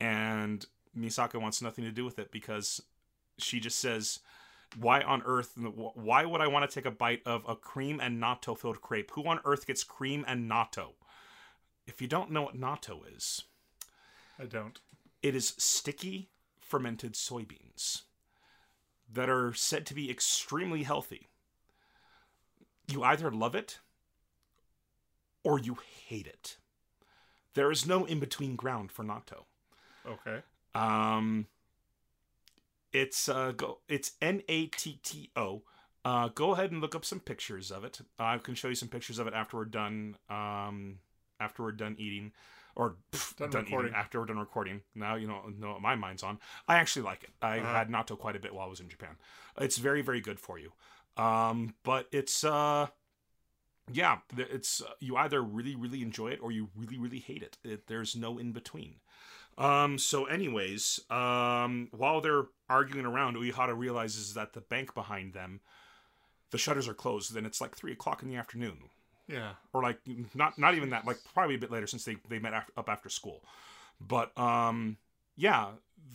[0.00, 0.64] and
[0.96, 2.82] Misaka wants nothing to do with it because
[3.38, 4.20] she just says,
[4.78, 5.52] "Why on earth?
[5.56, 9.12] Why would I want to take a bite of a cream and natto filled crepe?
[9.12, 10.94] Who on earth gets cream and natto?"
[11.86, 13.44] If you don't know what natto is,
[14.38, 14.78] I don't.
[15.22, 16.28] it is sticky
[16.68, 18.02] fermented soybeans
[19.12, 21.28] that are said to be extremely healthy.
[22.86, 23.80] You either love it
[25.42, 26.56] or you hate it.
[27.54, 29.44] There is no in between ground for natto.
[30.06, 30.42] Okay.
[30.74, 31.46] Um,
[32.92, 33.78] it's uh, go.
[33.88, 35.62] It's N A T T O.
[36.04, 38.00] Uh, go ahead and look up some pictures of it.
[38.18, 40.16] I can show you some pictures of it after we're done.
[40.30, 40.98] Um,
[41.40, 42.32] after we're done eating,
[42.78, 43.92] or pff, Done done, recording.
[43.94, 44.80] after we're done recording.
[44.94, 46.38] Now you know know what my mind's on.
[46.66, 47.30] I actually like it.
[47.42, 47.74] I Uh-huh.
[47.74, 49.16] had natto quite a bit while I was in Japan.
[49.60, 50.72] It's very very good for you.
[51.22, 52.86] Um, but it's uh,
[53.92, 57.58] yeah, it's uh, you either really really enjoy it or you really really hate it.
[57.64, 58.96] it there's no in between.
[59.58, 65.60] Um, so anyways, um, while they're arguing around, Uiharu realizes that the bank behind them,
[66.52, 67.34] the shutters are closed.
[67.34, 68.90] Then it's like three o'clock in the afternoon,
[69.28, 69.52] Yeah.
[69.74, 69.98] or like
[70.34, 72.88] not not even that, like probably a bit later since they they met after, up
[72.88, 73.42] after school.
[74.00, 74.96] But um,
[75.36, 75.68] yeah,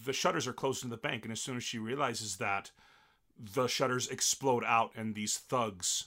[0.06, 2.71] the shutters are closed in the bank, and as soon as she realizes that,
[3.39, 6.06] the shutters explode out, and these thugs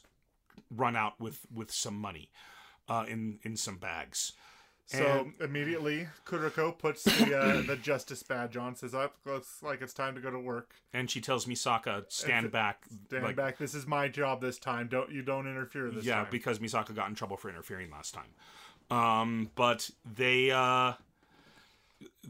[0.74, 2.30] run out with with some money,
[2.88, 4.32] uh, in in some bags.
[4.86, 9.82] So And- immediately, Kuroko puts the uh, the justice badge on, says, "Up, looks like
[9.82, 10.74] it's time to go to work.
[10.92, 13.58] And she tells Misaka, "Stand back." Stand like, back.
[13.58, 14.86] This is my job this time.
[14.86, 17.90] Don't you don't interfere this yeah, time." Yeah, because Misaka got in trouble for interfering
[17.90, 18.30] last time.
[18.88, 20.92] Um, but they, uh,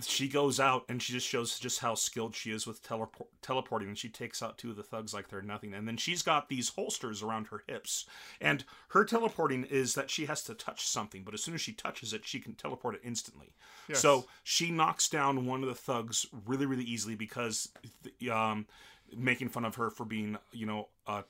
[0.02, 3.88] she goes out and she just shows just how skilled she is with teleport- teleporting,
[3.88, 5.74] and she takes out two of the thugs like they're nothing.
[5.74, 8.04] And then she's got these holsters around her hips,
[8.40, 11.72] and her teleporting is that she has to touch something, but as soon as she
[11.72, 13.54] touches it, she can teleport it instantly.
[13.88, 14.00] Yes.
[14.00, 17.68] So she knocks down one of the thugs really, really easily because,
[18.30, 18.66] um,
[19.16, 21.24] making fun of her for being, you know, a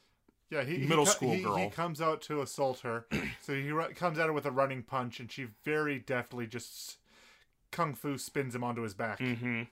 [0.51, 1.57] yeah, he, he middle co- school he, girl.
[1.57, 3.07] He comes out to assault her,
[3.43, 6.99] so he comes at her with a running punch, and she very deftly just
[7.77, 9.63] kung fu spins him onto his back, hmm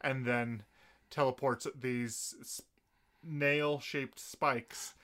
[0.00, 0.62] and then
[1.10, 2.62] teleports these
[3.22, 4.94] nail shaped spikes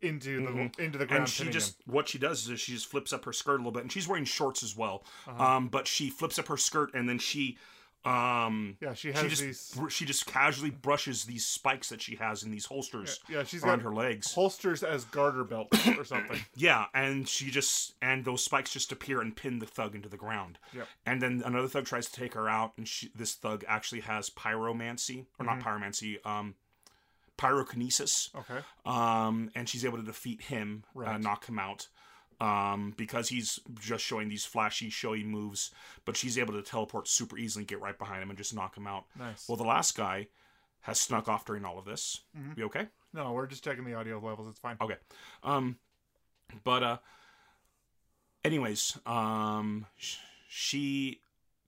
[0.00, 0.40] into
[0.76, 1.26] the into the ground.
[1.26, 1.42] Mm-hmm.
[1.42, 1.94] and she just him.
[1.94, 4.06] what she does is she just flips up her skirt a little bit and she's
[4.08, 5.42] wearing shorts as well Uh-huh.
[5.56, 7.56] um but she flips up her skirt and then she
[8.06, 9.74] um yeah, she she has just these.
[9.76, 13.64] br- she just casually brushes these spikes that she has in these holsters Yeah, she's
[13.64, 16.40] around got her legs holsters as garter belts or something.
[16.54, 20.16] yeah and she just and those spikes just appear and pin the thug into the
[20.18, 20.86] ground Yep.
[21.06, 24.28] and then another thug tries to take her out and she, this thug actually has
[24.30, 26.54] pyromancy or not pyromancy um
[27.38, 28.60] pyrokinesis Okay.
[28.86, 31.88] um, and she's able to defeat him, uh, knock him out,
[32.40, 35.70] um, because he's just showing these flashy, showy moves.
[36.04, 38.86] But she's able to teleport super easily, get right behind him, and just knock him
[38.86, 39.04] out.
[39.18, 39.48] Nice.
[39.48, 40.28] Well, the last guy
[40.82, 42.20] has snuck off during all of this.
[42.38, 42.56] Mhm.
[42.58, 42.88] You okay?
[43.12, 44.48] no, we're just checking the audio levels.
[44.48, 44.76] It's fine.
[44.80, 44.96] Okay.
[45.44, 45.78] Um,
[46.64, 46.98] but uh,
[48.44, 50.16] anyways, um, sh-
[50.48, 51.20] she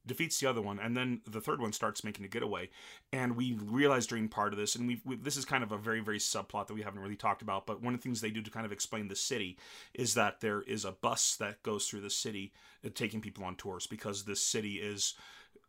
[0.07, 2.71] defeats the other one, and then the third one starts making a getaway.
[3.13, 5.79] And we realize during part of this, and we've, we this is kind of a
[5.79, 7.67] very very subplot that we haven't really talked about.
[7.67, 9.59] But one of the things they do to kind of explain the city
[9.95, 12.53] is that there is a bus that goes through the city,
[12.85, 15.15] uh, taking people on tours because this city is.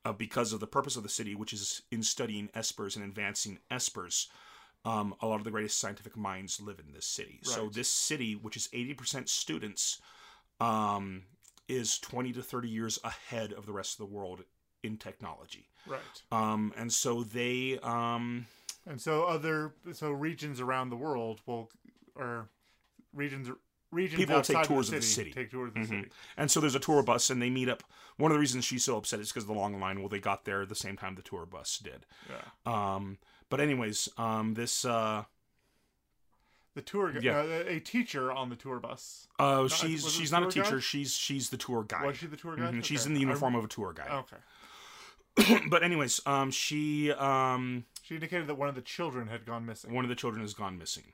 [0.06, 3.60] Uh, because of the purpose of the city, which is in studying espers and advancing
[3.70, 4.28] espers,
[4.86, 7.40] um, a lot of the greatest scientific minds live in this city.
[7.42, 10.00] So this city, which is eighty percent students,
[10.62, 11.24] um,
[11.68, 14.44] is twenty to thirty years ahead of the rest of the world
[14.84, 15.70] in technology.
[15.88, 16.00] Right.
[16.32, 18.46] Um, and so they, um,
[18.86, 21.70] And so other so regions around the world will
[22.16, 22.50] or
[23.14, 23.50] regions
[23.92, 25.42] regions People will take outside tours of of the the city, city.
[25.44, 25.88] take tours of the Mhm.
[25.88, 26.12] city.
[26.36, 27.84] and so there's a tour bus, and they meet up.
[28.18, 30.00] One of the reasons she's so upset is because of the long line.
[30.00, 32.06] Well, they got there the same time the tour bus did.
[32.30, 32.42] Yeah.
[32.96, 33.18] Um,
[33.50, 35.24] but anyways, um, this uh,
[36.78, 37.40] The tour gu- Yeah.
[37.40, 39.28] uh, a teacher on the tour bus.
[39.40, 40.70] uh, she's she's not a tour guide?
[40.70, 40.82] teacher.
[40.82, 42.06] She's she's the tour guide.
[42.06, 42.76] Was she the tour guide?
[42.76, 44.12] Mhm, She's in the uniform of a tour guide.
[44.12, 44.38] Okay.
[45.70, 49.92] but anyways, um, she um, She indicated that one of the children had gone missing.
[49.94, 51.14] one of the children has gone missing.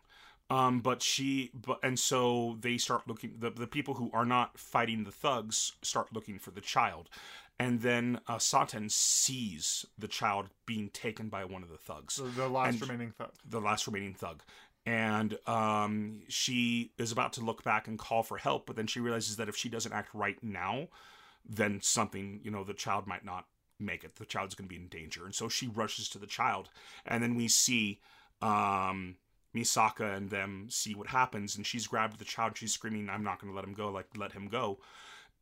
[0.49, 3.35] Um, but she, but and so they start looking.
[3.39, 7.09] The the people who are not fighting the thugs start looking for the child,
[7.57, 12.23] and then uh, Saten sees the child being taken by one of the thugs, The,
[12.23, 13.31] the last remaining thug.
[13.49, 14.43] the last remaining thug.
[14.85, 18.99] And um, she is about to look back and call for help, but then she
[18.99, 20.89] realizes that if she doesn't act right now,
[21.47, 23.45] then something, you know, the child might not
[23.79, 24.15] make it.
[24.15, 25.23] The child's going to be in danger.
[25.25, 26.69] And so she rushes to the child.
[27.05, 27.99] And then we see
[28.41, 29.15] um,
[29.55, 31.55] Misaka and them see what happens.
[31.55, 32.57] And she's grabbed the child.
[32.57, 33.89] She's screaming, I'm not going to let him go.
[33.89, 34.79] Like, let him go.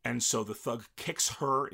[0.04, 1.70] And so the thug kicks her,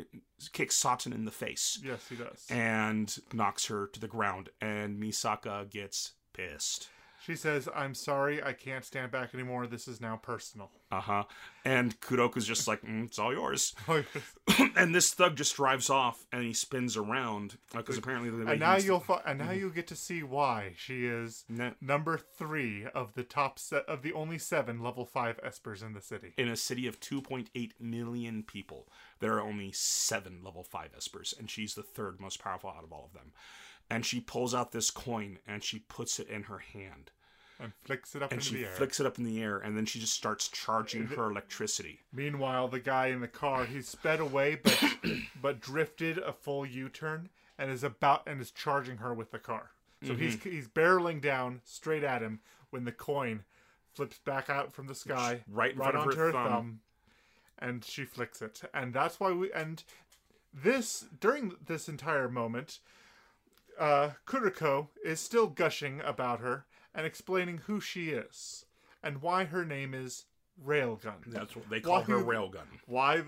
[0.53, 2.47] kicks Saten in the face Yes, he does.
[2.51, 4.51] and knocks her to the ground.
[4.61, 6.89] And Misaka gets pissed.
[7.29, 9.67] She says, "I'm sorry, I can't stand back anymore.
[9.67, 11.25] This is now personal." Uh huh.
[11.67, 13.75] And Kuroko's just like, mm, it's all yours.
[13.89, 18.57] and and this thug just drives off and he spins around because apparently the way
[18.57, 21.45] now you'll fi- and now you get to see why she is
[21.81, 26.01] number three of the top set of the only seven level five espers in the
[26.01, 26.33] city.
[26.39, 28.89] in a city of 2.8 million people,
[29.21, 32.93] there are only seven level five espers, and she's the third most powerful out of
[32.93, 33.33] all of them.
[33.91, 37.11] And she pulls out this coin and she puts it in her hand.
[37.61, 38.73] And flicks it up and she the air.
[38.73, 42.01] flicks it up in the air, and then she just starts charging her electricity.
[42.13, 44.83] Meanwhile, the guy in the car he's sped away, but
[45.43, 49.71] but drifted a full U-turn and is about and is charging her with the car.
[50.07, 50.51] So he's Mm-hmm.
[50.51, 52.41] he's barreling down straight at him
[52.71, 53.43] when the coin
[53.95, 56.49] flips back out from the sky, Right in right front of onto her her thumb.
[56.49, 56.81] thumb,
[57.59, 58.61] and she flicks it.
[58.73, 59.83] And that's why we and
[60.55, 62.79] this during this entire moment,
[63.79, 68.65] uh, Kuriko is still gushing about her and explaining who she is
[69.03, 70.25] and why her name is
[70.65, 71.25] Railgun.
[71.27, 72.67] That's what they call her railgun.
[72.87, 73.23] Why?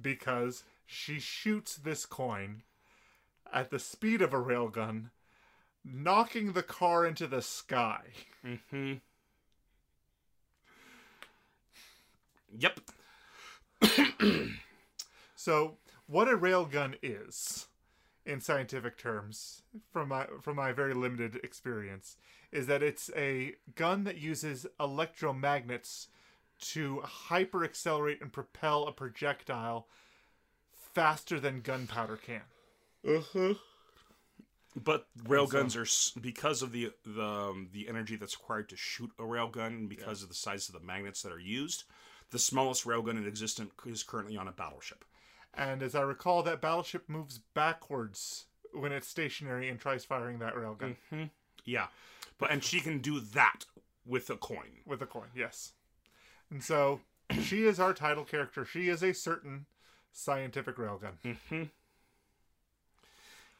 [0.00, 2.62] Because she shoots this coin
[3.52, 5.10] at the speed of a railgun,
[5.84, 8.00] knocking the car into the sky.
[8.46, 8.94] Mm-hmm.
[12.58, 12.80] Yep.
[15.42, 17.66] So, what a railgun is,
[18.24, 19.62] in scientific terms,
[19.92, 22.16] from my from my very limited experience,
[22.52, 26.06] is that it's a gun that uses electromagnets
[26.60, 29.88] to hyper accelerate and propel a projectile
[30.94, 32.42] faster than gunpowder can.
[33.06, 33.54] Uh-huh.
[34.76, 39.22] But railguns are because of the the um, the energy that's required to shoot a
[39.22, 41.84] railgun, and because of the size of the magnets that are used.
[42.30, 45.04] The smallest railgun in existence is currently on a battleship.
[45.52, 50.54] And as I recall, that battleship moves backwards when it's stationary and tries firing that
[50.54, 51.24] railgun Mm-hmm.
[51.66, 51.88] Yeah,
[52.42, 53.64] but and she can do that
[54.04, 54.82] with a coin.
[54.84, 55.28] with a coin.
[55.34, 55.72] Yes.
[56.50, 57.00] And so
[57.42, 58.64] she is our title character.
[58.64, 59.66] She is a certain
[60.12, 61.12] scientific railgun.
[61.24, 61.62] Mm-hmm.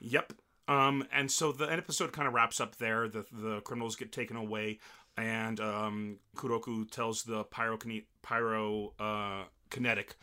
[0.01, 0.33] Yep.
[0.67, 3.09] Um, and so the episode kind of wraps up there.
[3.09, 4.81] The the criminals get taken away,
[5.17, 7.79] and um, Kuroko tells the pyro
[8.23, 10.17] pyro uh, kinetic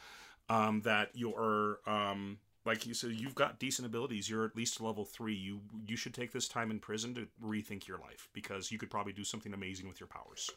[0.50, 4.30] um, that you're um, like you said, you've got decent abilities.
[4.30, 5.34] You're at least level three.
[5.34, 8.92] You you should take this time in prison to rethink your life because you could
[8.92, 10.52] probably do something amazing with your powers.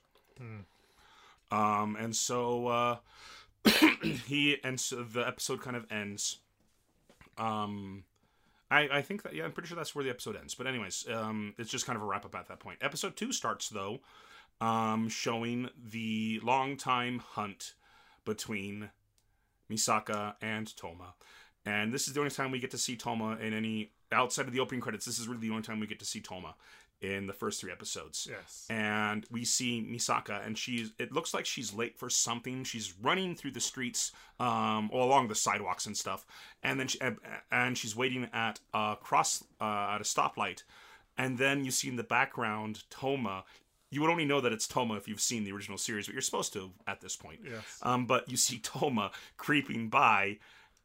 [1.50, 2.96] Um, and so uh,
[4.26, 6.40] he and so the episode kind of ends.
[7.38, 8.04] Um,
[8.70, 10.54] I, I think that yeah, I'm pretty sure that's where the episode ends.
[10.54, 12.76] But anyways, um, it's just kind of a wrap up at that point.
[12.82, 14.00] Episode two starts though,
[14.60, 17.72] um, showing the long time hunt
[18.26, 18.90] between
[19.70, 21.14] Misaka and Toma,
[21.66, 24.52] and this is the only time we get to see Toma in any outside of
[24.52, 25.04] the opening credits.
[25.06, 26.54] This is really the only time we get to see Toma
[27.00, 28.64] in the first three episodes Yes.
[28.70, 30.92] and we see Misaka, and she's.
[31.00, 32.62] It looks like she's late for something.
[32.62, 36.24] She's running through the streets, um, or along the sidewalks and stuff,
[36.62, 37.00] and then she,
[37.50, 40.62] and- she's waiting at a cross uh, at a stoplight,
[41.18, 43.44] and then you see in the background Toma.
[43.90, 46.22] You would only know that it's Toma if you've seen the original series, but you're
[46.22, 47.40] supposed to at this point.
[47.44, 47.78] Yes.
[47.82, 50.38] Um, but you see Toma creeping by,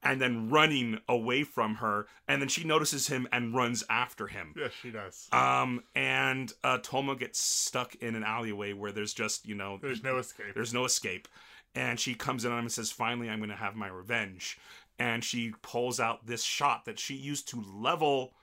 [0.04, 4.54] and then running away from her, and then she notices him and runs after him.
[4.58, 5.28] Yes, she does.
[5.32, 10.04] Um, and uh, Toma gets stuck in an alleyway where there's just you know There's
[10.04, 10.54] no escape.
[10.54, 11.28] there's no escape,
[11.76, 14.58] and she comes in on him and says, "Finally, I'm going to have my revenge."
[15.00, 18.34] And she pulls out this shot that she used to level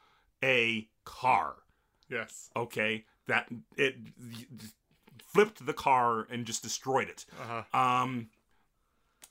[0.42, 1.54] a car.
[2.08, 2.48] Yes.
[2.54, 3.96] Okay, that it
[5.32, 7.24] flipped the car and just destroyed it.
[7.40, 7.78] Uh huh.
[7.78, 8.28] Um,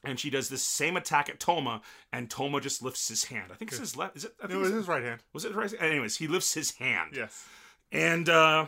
[0.03, 3.51] and she does the same attack at Toma, and Toma just lifts his hand.
[3.51, 4.17] I think it's his left.
[4.17, 4.33] Is it?
[4.39, 5.21] I think No, it was his right hand.
[5.33, 5.73] was it right?
[5.79, 7.47] Anyways, he lifts his hand Yes.
[7.91, 8.65] and uh,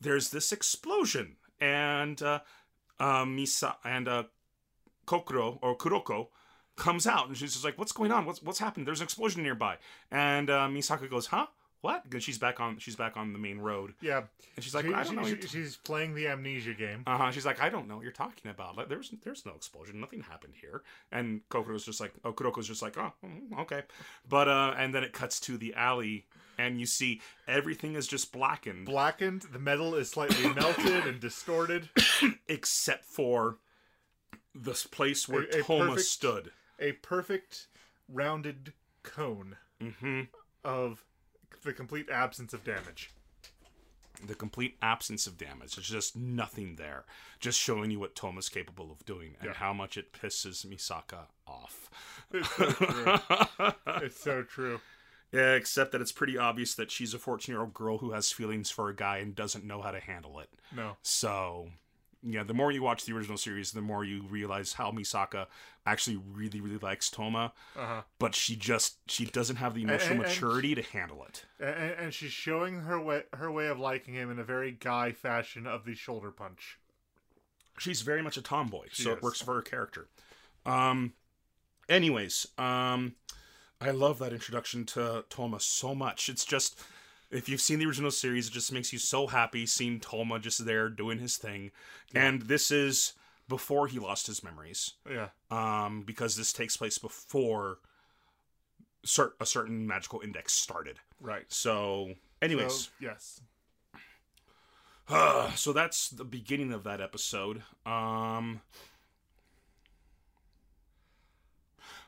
[0.00, 2.40] there's this explosion, and uh,
[3.00, 4.24] uh, Misa and uh,
[5.06, 6.28] Kokoro or Kuroko
[6.76, 8.24] comes out, and she's just like, "What's going on?
[8.26, 8.86] What's what's happened?
[8.86, 9.76] There's an explosion nearby."
[10.10, 11.46] And uh, Misaka goes, "Huh?
[11.86, 14.22] What?" Because she's back on she's back on the main road, Yeah.
[14.56, 17.02] and she's like, She- "I don't she- know." she- t-" she's playing the amnesia game.
[17.06, 17.30] uh-huh.
[17.30, 18.76] She's like, I don't know what you're talking about.
[18.76, 20.00] Like, there's there's no explosion.
[20.00, 20.82] Nothing happened here.
[21.12, 23.82] And Kokoro's just like, oh, Kuroko's just like, oh, mm, okay.
[24.28, 26.26] But uh, and then it cuts to the alley,
[26.58, 28.86] and you see everything is just blackened.
[28.86, 29.42] Blackened.
[29.52, 31.88] The metal is slightly melted and distorted.
[32.48, 33.58] except for
[34.54, 36.50] this place where A- a Toma perfect- stood.
[36.78, 37.66] A perfect
[38.08, 38.72] rounded
[39.02, 40.22] cone hmm
[40.64, 41.04] of
[41.62, 43.10] the complete absence of damage.
[44.26, 45.76] The complete absence of damage.
[45.76, 47.04] There's just nothing there.
[47.38, 49.54] Just showing you what Toma's capable of doing and Yeah.
[49.54, 51.90] how much it pisses Misaka off.
[52.32, 53.16] It's so true.
[54.02, 54.80] it's so true.
[55.32, 58.32] yeah, except that it's pretty obvious that she's a 14 year old girl who has
[58.32, 60.48] feelings for a guy and doesn't know how to handle it.
[60.74, 60.96] No.
[61.02, 61.68] So,
[62.26, 65.46] yeah, the more you watch the original series, the more you realize how Misaka
[65.86, 68.02] actually really, really likes Toma, Uh huh.
[68.18, 71.44] but she just she doesn't have the emotional and- and- maturity to handle it.
[71.60, 75.12] And, and she's showing her way her way of liking him in a very guy
[75.12, 76.78] fashion of the shoulder punch.
[77.78, 80.08] she's very much a tomboy, She so it works for her character.
[80.64, 81.12] Um,
[81.88, 83.14] anyways, um,
[83.80, 86.28] I love that introduction to Toma so much.
[86.28, 86.80] It's just
[87.30, 90.64] If you've seen the original series, it just makes you so happy seeing Toma just
[90.64, 91.70] there doing his thing.
[92.14, 93.14] And this is
[93.48, 95.28] before he lost his memories, Yeah.
[95.50, 97.78] um, because this takes place before
[99.04, 100.98] cer- a certain magical index started.
[101.20, 101.44] Right.
[101.52, 103.40] So, anyways, So, yes.
[105.56, 107.62] so that's the beginning of that episode.
[107.84, 108.60] Um.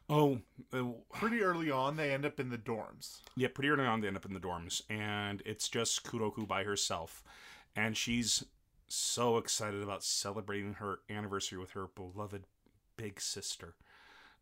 [0.09, 0.41] Oh,
[0.73, 3.21] uh, Pretty early on, they end up in the dorms.
[3.37, 6.65] yeah, pretty early on they end up in the dorms, and it's just Kuroko by
[6.65, 7.23] herself,
[7.77, 8.45] and she's
[8.89, 12.45] so excited about celebrating her anniversary with her beloved
[12.97, 13.75] big sister.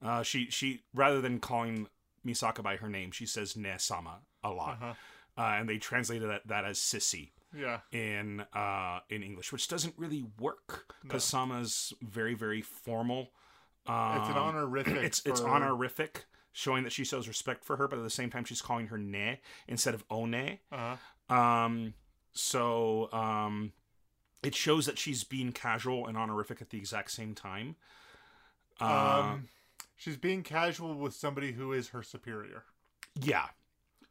[0.01, 1.89] Uh, she she rather than calling
[2.25, 4.95] Misaka by her name, she says Ne-sama a lot, Uh-huh.
[5.37, 7.31] uh, and they translated that, that as sissy.
[7.57, 7.81] Yeah.
[7.91, 13.31] in uh in English, which doesn't really work because Sama's very very formal.
[13.89, 14.97] Um, It's an honorific.
[14.97, 18.45] It's it's honorific, showing that she shows respect for her, but at the same time
[18.45, 20.59] she's calling her ne instead of one.
[20.73, 21.35] Uh-huh.
[21.35, 21.95] Um,
[22.33, 23.73] so um,
[24.43, 27.77] it shows that she's being casual and honorific at the exact same time.
[28.81, 29.49] Uh, Um,
[29.97, 32.65] she's being casual with somebody who is her superior.
[33.21, 33.47] Yeah,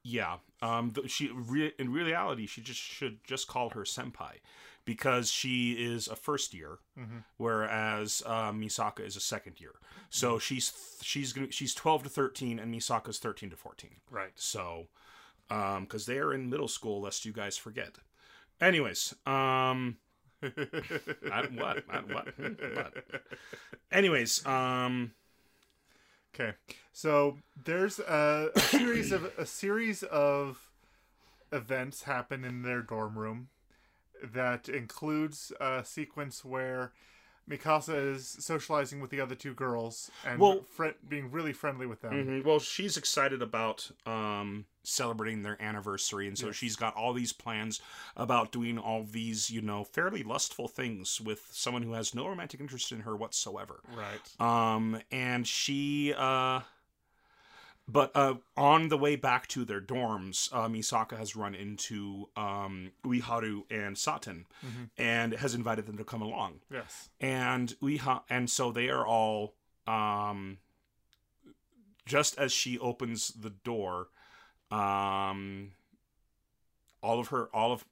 [0.03, 0.38] yeah.
[0.61, 4.39] Um, she re- in reality she just should just call her senpai
[4.86, 7.23] because she is a first year, Mhm.
[7.38, 9.73] whereas uh, Misaka is a second year.
[10.09, 13.97] So she's she's gonna she's twelve to thirteen, and Misaka's thirteen to fourteen.
[14.09, 14.31] Right.
[14.36, 14.88] So,
[15.49, 17.97] um, because they are in middle school, lest you guys forget.
[18.61, 19.97] Anyways, um,
[20.43, 22.93] I, what, I, what, Hmm, what?
[23.91, 25.11] Anyways, um,
[26.33, 26.53] Okay,
[26.91, 30.69] so there's a, a series of a series of
[31.51, 33.47] events happen in their dorm room
[34.34, 36.91] that includes a sequence where
[37.49, 42.01] Mikasa is socializing with the other two girls and Well- fri being really friendly with
[42.01, 42.13] them.
[42.13, 42.43] Mhm.
[42.43, 46.55] Well, she's excited about um, celebrating their anniversary, and so Yes.
[46.55, 47.82] she's got all these plans
[48.15, 52.59] about doing all these, you know, fairly lustful things with someone who has no romantic
[52.59, 53.82] interest in her whatsoever.
[53.93, 54.41] Right.
[54.41, 56.61] Um, and she, uh,
[57.88, 62.91] but uh, on the way back to their dorms, uh, Misaka has run into um,
[63.03, 64.89] Uiharu and Saten, Mhm.
[64.97, 67.09] and has invited them to come along Yes.
[67.21, 69.53] and Uiha and so they are all
[69.88, 70.57] um
[72.05, 74.07] just as she opens the door
[74.71, 75.71] um
[77.03, 77.86] all of her all of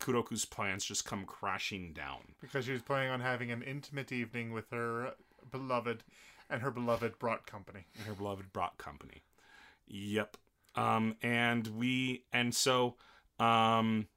[0.00, 2.34] Kuroko's plans just come crashing down.
[2.40, 5.14] Because she was planning on having an intimate evening with her
[5.50, 6.02] beloved,
[6.50, 7.84] and her beloved brought company.
[7.96, 9.22] and her beloved brought company.
[9.86, 10.36] Yep.
[10.74, 12.96] Um and we and so
[13.38, 14.08] um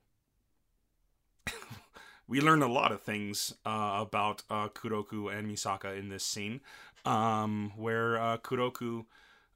[2.28, 6.61] we learn a lot of things uh, about uh, Kuroko and Misaka in this scene,
[7.05, 9.05] um, where uh, Kuroko,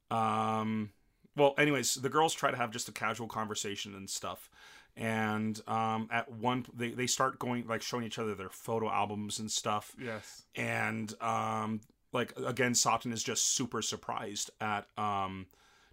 [0.10, 0.92] um,
[1.36, 4.50] well, anyways, the girls try to have just a casual conversation and stuff,
[4.96, 9.40] and um, at one they they start going like showing each other their photo albums
[9.40, 10.44] and stuff, Yes.
[10.56, 11.82] and um
[12.14, 15.46] like again Saten is just super surprised at um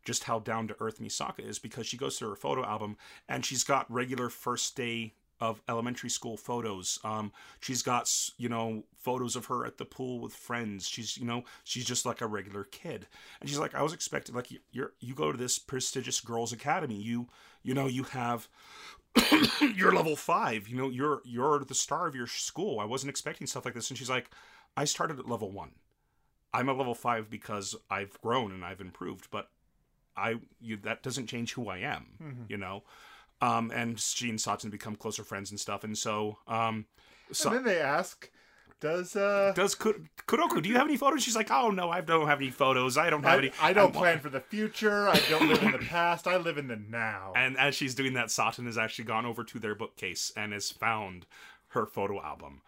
[0.09, 2.96] just how down to earth Misaka is because she goes through her photo album
[3.28, 7.30] and she's got regular first day of elementary school photos um
[7.61, 8.04] she's got
[8.38, 12.04] you know photos of her at the pool with friends she's you know she's just
[12.04, 13.06] like a regular kid
[13.40, 16.52] and she's like i was expecting like you- you're you go to this prestigious girls
[16.52, 17.28] academy you
[17.62, 18.48] you know you have
[19.76, 20.68] you're level five.
[20.68, 22.80] You know, you're you're the star of your school.
[22.80, 23.90] I wasn't expecting stuff like this.
[23.90, 24.30] And she's like,
[24.76, 25.72] I started at level one.
[26.52, 29.50] I'm a level five because I've grown and I've improved, but
[30.18, 32.06] I you, that doesn't change who I am.
[32.22, 32.50] Mhm.
[32.50, 32.82] You know,
[33.40, 35.84] um, and she and Saten become closer friends and stuff.
[35.84, 36.86] And so, um,
[37.32, 38.30] so, and then they ask,
[38.80, 40.62] "Does uh, does Ku- Kuroko?
[40.62, 41.22] Do you have any photos?
[41.22, 42.96] She's like, Oh no, I don't have any photos.
[42.98, 43.52] I don't have I, any.
[43.60, 45.08] I don't I'm- plan for the future.
[45.08, 46.26] I don't live in the past.
[46.26, 49.44] I live in the now." And as she's doing that, Saten has actually gone over
[49.44, 51.26] to their bookcase and has found
[51.68, 52.62] her photo album.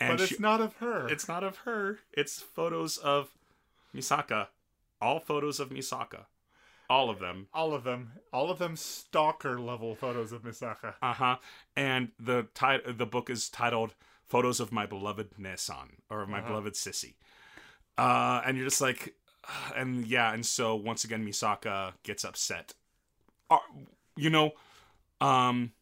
[0.00, 1.06] And but she, it's not of her.
[1.08, 2.00] it's not of her.
[2.12, 3.30] It's photos of
[3.94, 4.48] Misaka.
[5.00, 6.24] All photos of Misaka.
[6.92, 7.46] All of them.
[7.54, 8.12] all of them.
[8.32, 10.94] All of them stalker level photos of Misaka.
[11.00, 11.36] Uh huh.
[11.76, 13.94] And the ti- the book is titled
[14.26, 16.48] "Photos of My Beloved Nesan" or of my Uh-huh.
[16.48, 17.14] beloved sissy.
[17.96, 19.14] Uh, and you're just like,
[19.76, 22.74] and yeah, and so once again, Misaka gets upset.
[23.50, 23.58] Uh,
[24.16, 24.52] you know,
[25.20, 25.72] um,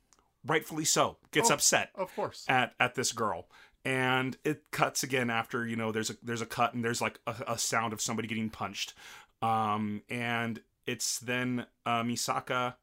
[0.46, 1.54] rightfully so, gets Oh.
[1.54, 2.44] upset Of course.
[2.48, 3.48] at at this girl
[3.84, 7.18] and it cuts again after you know there's a there's a cut and there's like
[7.26, 8.92] a, a sound of somebody getting punched
[9.40, 10.60] um and
[10.90, 12.74] it's then uh misaka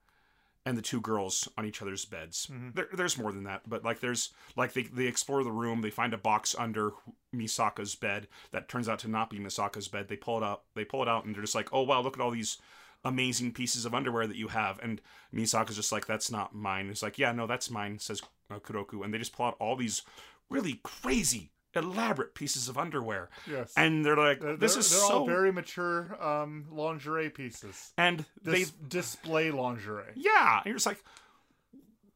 [0.65, 2.75] and the two girls on each other's beds Mhm.
[2.75, 5.89] there, there's more than that but like there's like they, they explore the room they
[6.01, 6.91] find a box under
[7.33, 10.85] misaka's bed that turns out to not be misaka's bed they pull it out they
[10.85, 12.57] pull it out and they're just like oh wow look at all these
[13.05, 14.79] amazing pieces of underwear that you have.
[14.81, 14.99] And
[15.33, 16.89] Misaka's just like, that's not mine.
[16.89, 19.05] It's like, yeah, no, that's mine, says uh, Kuroko.
[19.05, 20.01] And they just pull out all these
[20.49, 23.29] really crazy, elaborate pieces of underwear.
[23.49, 23.73] Yes.
[23.77, 25.19] And they're like, They're- this is they're so.
[25.19, 27.93] all very mature um, lingerie pieces.
[27.97, 30.11] and they, display lingerie.
[30.15, 30.57] yeah.
[30.57, 31.01] And you're just like,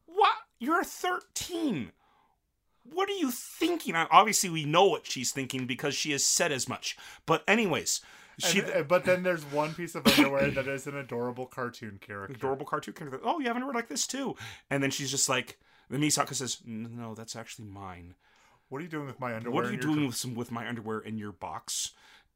[0.06, 0.34] what?
[0.58, 1.90] You're 13.
[2.84, 3.94] What are you thinking?
[3.96, 6.96] Obviously, we know what she's thinking because she has said as much.
[7.26, 8.00] But, anyways,
[8.38, 8.60] she.
[8.60, 12.34] And- but then there's one piece of underwear that is an adorable cartoon character.
[12.34, 13.20] adorable cartoon character.
[13.22, 14.36] Oh, you have underwear like this too.
[14.70, 15.58] And then she's just like,
[15.90, 18.14] then Misaka says, "No, that's actually mine.
[18.72, 19.54] What are you doing with my underwear?
[19.54, 21.90] What are you doing with some with my underwear in your box?"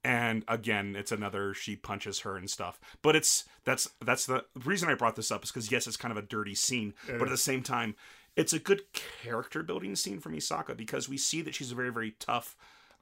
[0.05, 2.79] And again, it's another she punches her and stuff.
[3.01, 6.13] But it's that's that's the reason I brought this up is because yes, it's kind
[6.13, 7.97] of a dirty scene, It but at the same time,
[8.37, 11.91] it's a good character building scene for Misaka because we see that she's a very
[11.91, 12.55] very tough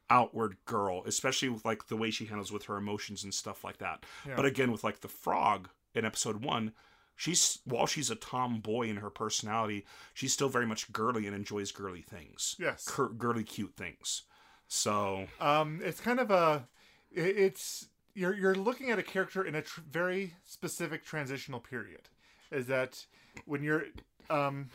[0.08, 3.78] outward girl, especially with like the way she handles with her emotions and stuff like
[3.78, 4.04] that.
[4.24, 4.36] Yeah.
[4.36, 6.72] But again, with like the frog in episode one,
[7.16, 11.72] she's while she's a tomboy in her personality, she's still very much girly and enjoys
[11.72, 12.84] girly things, Yes.
[12.86, 14.22] Cur- girly cute things.
[14.68, 16.66] So Um, it's kind of a
[17.12, 22.08] it's you're you're looking at a character in a tr- very specific transitional period.
[22.50, 23.06] Is that
[23.46, 23.84] when you're,
[24.30, 24.68] um,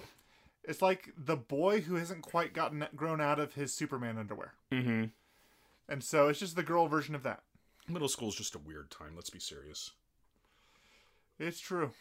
[0.64, 5.06] it's like the boy who hasn't quite gotten grown out of his Superman underwear, hmm
[5.88, 7.42] and so it's just the girl version of that.
[7.88, 9.14] middle school is just a weird time.
[9.16, 9.92] Let's be serious.
[11.40, 11.92] It's true.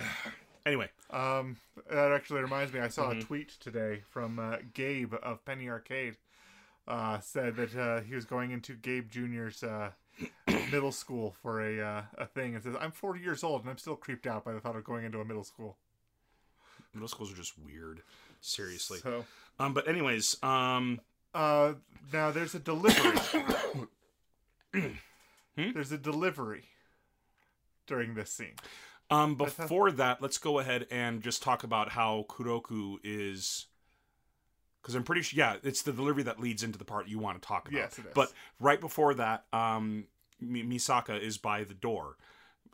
[0.66, 1.56] Anyway, Um,
[1.90, 2.80] that actually reminds me.
[2.80, 3.22] I saw Mhm.
[3.22, 6.18] a tweet today from uh, Gabe of Penny Arcade.
[6.86, 9.92] Uh, said that uh, he was going into Gabe Junior's uh,
[10.70, 13.78] middle school for a uh, a thing, and says, "I'm 40 years old and I'm
[13.78, 15.76] still creeped out by the thought of going into a middle school."
[16.92, 18.02] middle schools are just weird.
[18.40, 18.98] Seriously.
[18.98, 19.24] So,
[19.58, 21.00] Um, but anyways, um,
[21.34, 21.74] uh,
[22.12, 23.18] now there's a delivery.
[24.74, 25.72] Hmm?
[25.72, 26.64] There's a delivery
[27.86, 28.54] during this scene.
[29.10, 33.66] Um, before that, let's go ahead and just talk about how Kuroko is.
[34.80, 37.40] Because I'm pretty sure, yeah, it's the delivery that leads into the part you want
[37.40, 37.76] to talk about.
[37.76, 38.12] Yes, it is.
[38.14, 40.06] But right before that, um,
[40.40, 42.16] Mi- Misaka is by the door,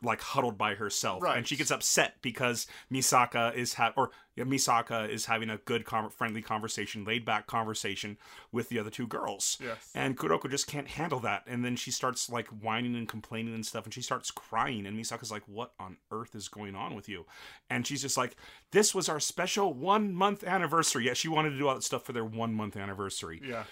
[0.03, 1.37] like huddled by herself, Right.
[1.37, 5.83] and she gets upset because Misaka is ha- or yeah, Misaka is having a good,
[5.83, 8.17] com- friendly conversation, laid back conversation
[8.51, 9.57] with the other two girls.
[9.59, 9.89] Yes.
[9.95, 11.41] And Kuroko just can't handle that.
[11.47, 13.85] And then she starts like whining and complaining and stuff.
[13.85, 14.85] And she starts crying.
[14.85, 17.25] And Misaka's like, What on earth is going on with you?
[17.69, 18.35] And she's just like,
[18.71, 21.05] This was our special one month anniversary.
[21.07, 23.41] Yeah, she wanted to do all that stuff for their one month anniversary.
[23.43, 23.63] Yeah.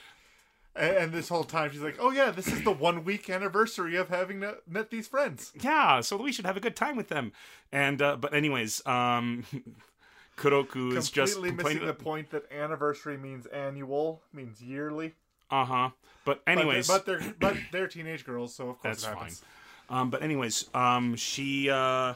[0.75, 3.95] And, and this whole time she's like, "Oh yeah, this is the one week anniversary
[3.95, 7.31] of having met these friends." Yeah, so we should have a good time with them.
[7.71, 9.45] And, uh, but, anyways, um,
[10.37, 15.13] Kuroko is just completely missing the point that anniversary means annual, means yearly.
[15.49, 15.89] Uh huh.
[16.25, 16.87] But, But they- anyways.
[16.87, 19.97] but they're but they're teenage girls, so of course That's it fine.
[19.97, 22.15] Um, but anyways, um, she, uh,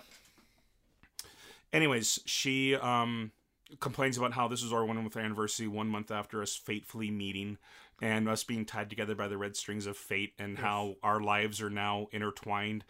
[1.72, 3.32] anyways, she um
[3.80, 7.58] complains about how this is our one month anniversary, one month after us fatefully meeting
[8.02, 11.62] and us being tied together by the red strings of fate, and how our lives
[11.62, 12.84] are now intertwined.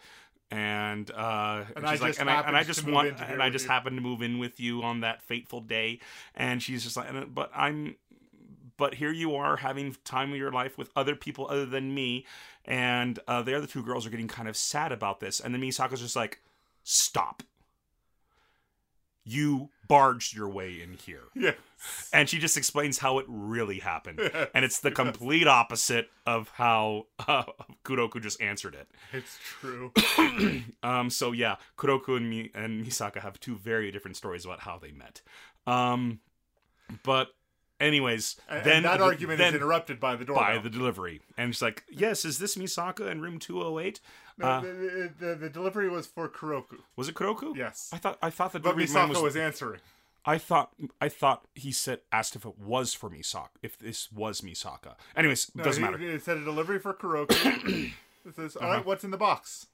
[0.50, 3.50] And uh, And she's I like, just and I and I just want, and I
[3.50, 3.70] just you.
[3.70, 6.00] happened to move in with you on that fateful day.
[6.34, 7.96] And she's just like, but I'm
[8.76, 12.24] but here you are having time of your life with other people other than me
[12.64, 15.60] and uh, the other two girls are getting kind of sad about this and then
[15.60, 16.40] misako's just like
[16.82, 17.42] stop
[19.30, 21.52] you barged your way in here Yeah.
[22.12, 24.20] and she just explains how it really happened
[24.54, 27.44] and it's the complete opposite of how uh,
[27.84, 29.92] kuroko just answered it It's true.
[30.82, 34.78] um, so yeah, Kuroko and, Mi- and Misaka have two very different stories about how
[34.78, 35.22] they met.
[35.66, 36.20] Um,
[37.02, 37.28] but
[37.80, 41.62] anyways, And, then that argument then is interrupted by the by the delivery, and she's
[41.62, 44.00] like, "Yes, is this Misaka in room two hundred eight?
[44.38, 46.78] No, Uh, the, the, the delivery was for Kuroko.
[46.96, 47.56] Was it Kuroko?
[47.56, 47.90] Yes.
[47.92, 49.80] I thought I thought the But delivery man Misako was, was answering.
[50.24, 54.42] I thought I thought he said asked if it was for Misaka if this was
[54.42, 54.94] Misaka.
[55.16, 56.02] Anyways, No, doesn't he- matter.
[56.02, 57.30] It said a delivery for Kuroko.
[58.26, 58.76] it says, all Uh-huh.
[58.76, 59.66] right, what's in the box?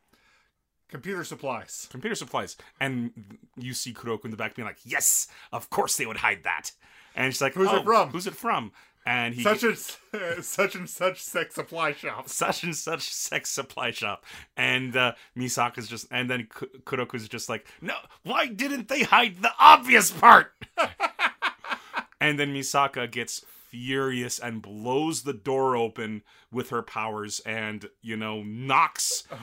[0.88, 1.88] Computer supplies.
[1.90, 3.11] Computer supplies, and
[3.57, 6.70] you see Kuroko in the back being like, "Yes, of course they would hide that."
[7.16, 8.72] And she's like, Who's it "Oh, from?" Who's it from?"
[9.06, 9.78] And he Such and
[10.44, 12.28] such and such sex supply shop.
[12.28, 14.24] such and such sex supply shop.
[14.56, 17.94] And uh, Misaka's just, and then Ku- Kuroko's just like, no,
[18.24, 20.54] why didn't they hide the obvious part?
[22.20, 28.16] and then Misaka gets furious and blows the door open with her powers and, you
[28.16, 29.22] know, knocks.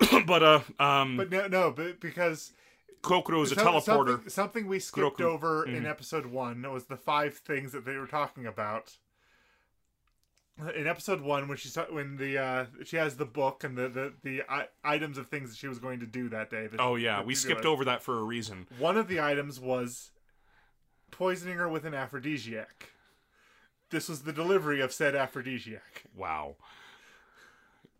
[0.26, 2.52] but, uh, um, But no, no, but because
[3.02, 3.82] Kokoro is a teleporter.
[4.08, 5.20] Something, something we skipped Kuroko.
[5.20, 5.22] Mm-hmm.
[5.34, 8.96] over in episode one was the five things that they were talking about.
[10.76, 13.88] in episode one when she saw when the uh, she has the book and the
[13.88, 16.66] the, the I- items of things that she was going to do that day.
[16.66, 18.66] that- Oh yeah, we skipped over that for a reason.
[18.78, 20.10] One of the items was
[21.10, 22.90] poisoning her with an aphrodisiac.
[23.88, 26.56] This was the delivery of said aphrodisiac, Wow.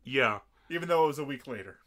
[0.05, 0.39] Yeah.
[0.71, 1.79] even though it was a week later.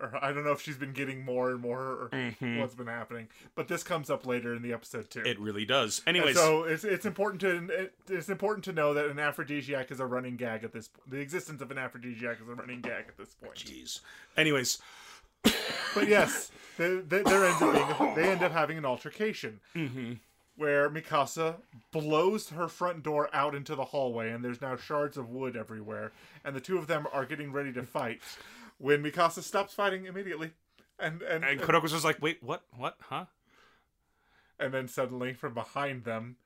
[0.00, 2.58] Or I don't know if she's been getting more and more or Mhm.
[2.58, 5.22] what's been happening, but this comes up later in the episode too.
[5.26, 6.00] It really does.
[6.06, 10.00] And Anyways, so it's it's important to it's important to know that an aphrodisiac is
[10.00, 11.10] a running gag at this point.
[11.10, 13.54] The existence of an aphrodisiac is a running gag at this point.
[13.56, 14.00] jeez.
[14.36, 14.78] Anyways,
[15.94, 20.18] But yes, they, they, there ends up being they end up having an altercation mhm.
[20.56, 21.56] where Mikasa
[21.92, 26.12] blows her front door out into the hallway, and there's now shards of wood everywhere,
[26.44, 28.20] and the two of them are getting ready to fight.
[28.80, 30.52] When Mikasa stops fighting immediately,
[30.98, 32.62] and and and Kuroko's just like, "Wait, what?
[32.74, 32.96] What?
[33.02, 33.26] Huh?"
[34.58, 36.36] and then suddenly from behind them,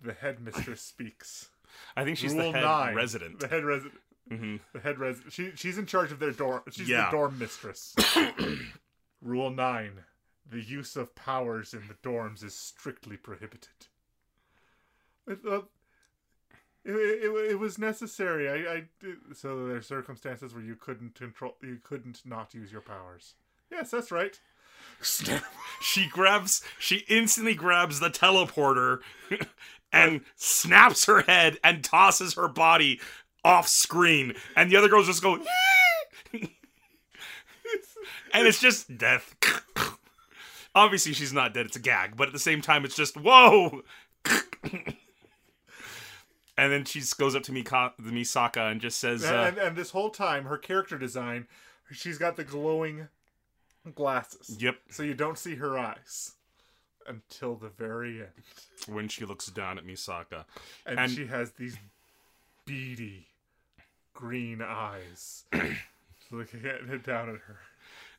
[0.00, 1.48] the headmistress speaks.
[1.96, 2.94] I think she's Rule the head nine.
[2.94, 3.40] resident.
[3.40, 4.00] The head resident.
[4.28, 5.32] hmm The head resident.
[5.32, 6.60] She she's in charge of their dorm.
[6.70, 7.06] She's Yeah.
[7.10, 7.94] the dorm mistress.
[9.22, 10.04] Rule nine:
[10.48, 13.86] the use of powers in the dorms is strictly prohibited.
[16.86, 18.48] It, it, it was necessary.
[18.48, 18.84] I, I
[19.34, 21.56] so there are circumstances where you couldn't control.
[21.60, 23.34] You couldn't not use your powers.
[23.72, 24.38] Yes, that's right.
[25.00, 25.42] Snap.
[25.80, 26.62] she grabs.
[26.78, 29.00] She instantly grabs the teleporter
[29.92, 33.00] and snaps her head and tosses her body
[33.44, 35.40] off screen, and the other girls just go.
[36.32, 36.48] and
[38.46, 39.34] it's just death.
[40.72, 41.66] Obviously, she's not dead.
[41.66, 43.82] It's a gag, but at the same time, it's just whoa.
[46.56, 49.76] and then she goes up to Mika, the Misaka and just says, uh, and, and
[49.76, 51.46] this whole time, her character design,
[51.92, 53.08] she's got the glowing
[53.94, 56.32] glasses, "Yep." so you don't see her eyes
[57.06, 58.30] until the very end.
[58.88, 60.44] When she looks down at Misaka,
[60.84, 61.76] and, And- she has these
[62.64, 63.26] beady
[64.14, 65.44] green eyes
[66.30, 67.58] looking at, down at her.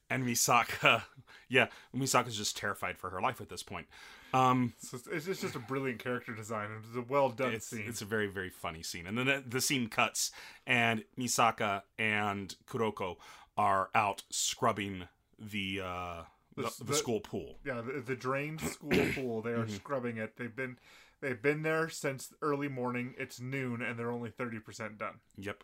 [0.09, 1.03] and Misaka,
[1.49, 3.87] yeah, Misaka's just terrified for her life at this point.
[4.33, 6.69] Um, So it's, it's just a brilliant character design.
[6.79, 7.85] It's a well done it's scene.
[7.87, 10.31] it's a very very funny scene, and then the, the scene cuts,
[10.65, 13.17] and Misaka and Kuroko
[13.57, 15.07] are out scrubbing
[15.39, 16.21] the uh,
[16.55, 17.57] the, The the school pool.
[17.65, 19.41] yeah, the, the drained school pool.
[19.41, 19.75] They are Mm-hmm.
[19.75, 20.35] scrubbing it.
[20.37, 20.77] They've been
[21.21, 23.15] they've been there since early morning.
[23.17, 25.19] It's noon, and they're only thirty percent done.
[25.37, 25.63] Yep.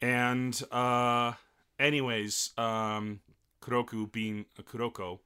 [0.00, 1.32] And uh
[1.78, 3.20] anyways, um
[3.62, 5.20] Kuroko being a Kuroko,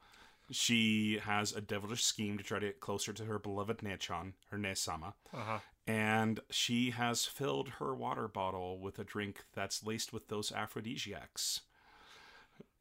[0.50, 4.58] she has a devilish scheme to try to get closer to her beloved Nechan, her
[4.58, 5.14] Ne-sama.
[5.32, 5.58] Uh huh.
[5.86, 11.62] And she has filled her water bottle with a drink that's laced with those aphrodisiacs.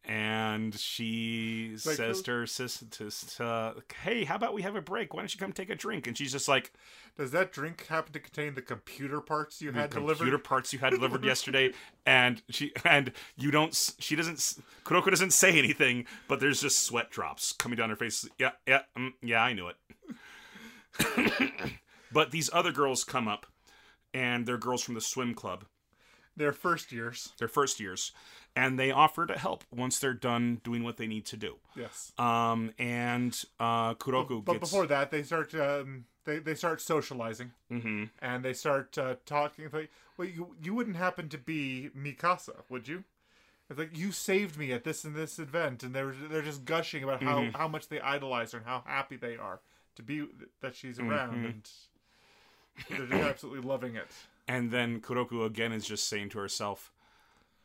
[0.06, 2.88] And she Like says to her sister,
[3.43, 5.14] uh, "Hey, how about we have a break?
[5.14, 6.72] Why don't you come take a drink?" And she's just like,
[7.18, 10.43] Does that drink happen to contain the computer parts you the had computer delivered?
[10.43, 11.74] parts you had delivered yesterday
[12.06, 17.12] and she and you don't she doesn't kuroko doesn't say anything but there's just sweat
[17.12, 19.76] drops coming down her face yeah yeah mm, yeah i knew it
[22.12, 23.45] but these other girls come up
[24.14, 25.66] and they're girls from the swim club
[26.38, 27.34] They're first years.
[27.38, 28.12] they're first years
[28.60, 32.12] and they offer to help once they're done doing what they need to do Yes.
[32.18, 37.51] um and uh kuroko But gets before that, they start um, they they start socializing.
[37.70, 39.70] hmm and they start uh, talking.
[39.72, 43.03] Like, well, you you wouldn't happen to be Mikasa, would you?
[43.70, 47.03] It's like you saved me at this and this event, and they're they're just gushing
[47.03, 47.55] about how Mhm.
[47.55, 49.60] how much they idolize her and how happy they are
[49.95, 50.28] to be
[50.62, 51.45] that she's around, Mhm.
[51.45, 51.70] and
[52.97, 54.07] they're just absolutely loving it.
[54.47, 56.91] And then Kuroko again is just saying to herself,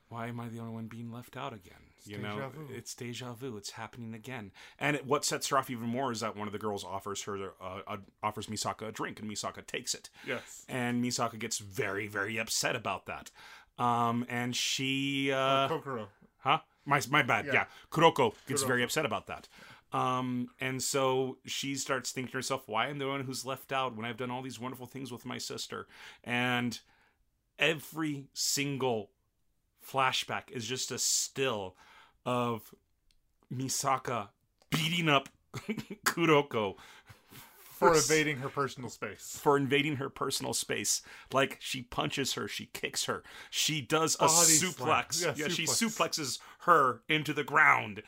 [0.08, 1.78] "Why am I the only one being left out again?
[2.06, 2.68] you know, vu.
[2.70, 3.56] it's deja vu.
[3.56, 6.52] It's happening again." And it, what sets her off even more is that one of
[6.52, 10.64] the girls offers her uh, uh, offers Misaka a drink, and Misaka takes it, Yes.
[10.68, 13.30] and Misaka gets very very upset about that.
[13.78, 16.08] Um, and she, uh, Kokoro.
[16.38, 16.60] huh?
[16.84, 17.46] My my bad.
[17.46, 17.64] Yeah, Yeah.
[17.90, 18.66] Kuroko gets Kuroko.
[18.66, 19.48] very upset about that.
[19.92, 23.72] Um, and so she starts thinking to herself, why am I the one who's left
[23.72, 25.86] out when I've done all these wonderful things with my sister?
[26.24, 26.80] And
[27.58, 29.10] every single
[29.86, 31.76] flashback is just a still
[32.26, 32.74] of
[33.54, 34.28] Misaka
[34.70, 35.28] beating up
[36.06, 36.74] Kuroko
[37.60, 39.38] For s- evading her personal space.
[39.40, 41.02] for invading her personal space.
[41.32, 45.22] Like she punches her, she kicks her, she does a Body suplex.
[45.24, 45.98] Yeah, Yeah, she suplex.
[45.98, 48.02] suplexes her into the ground.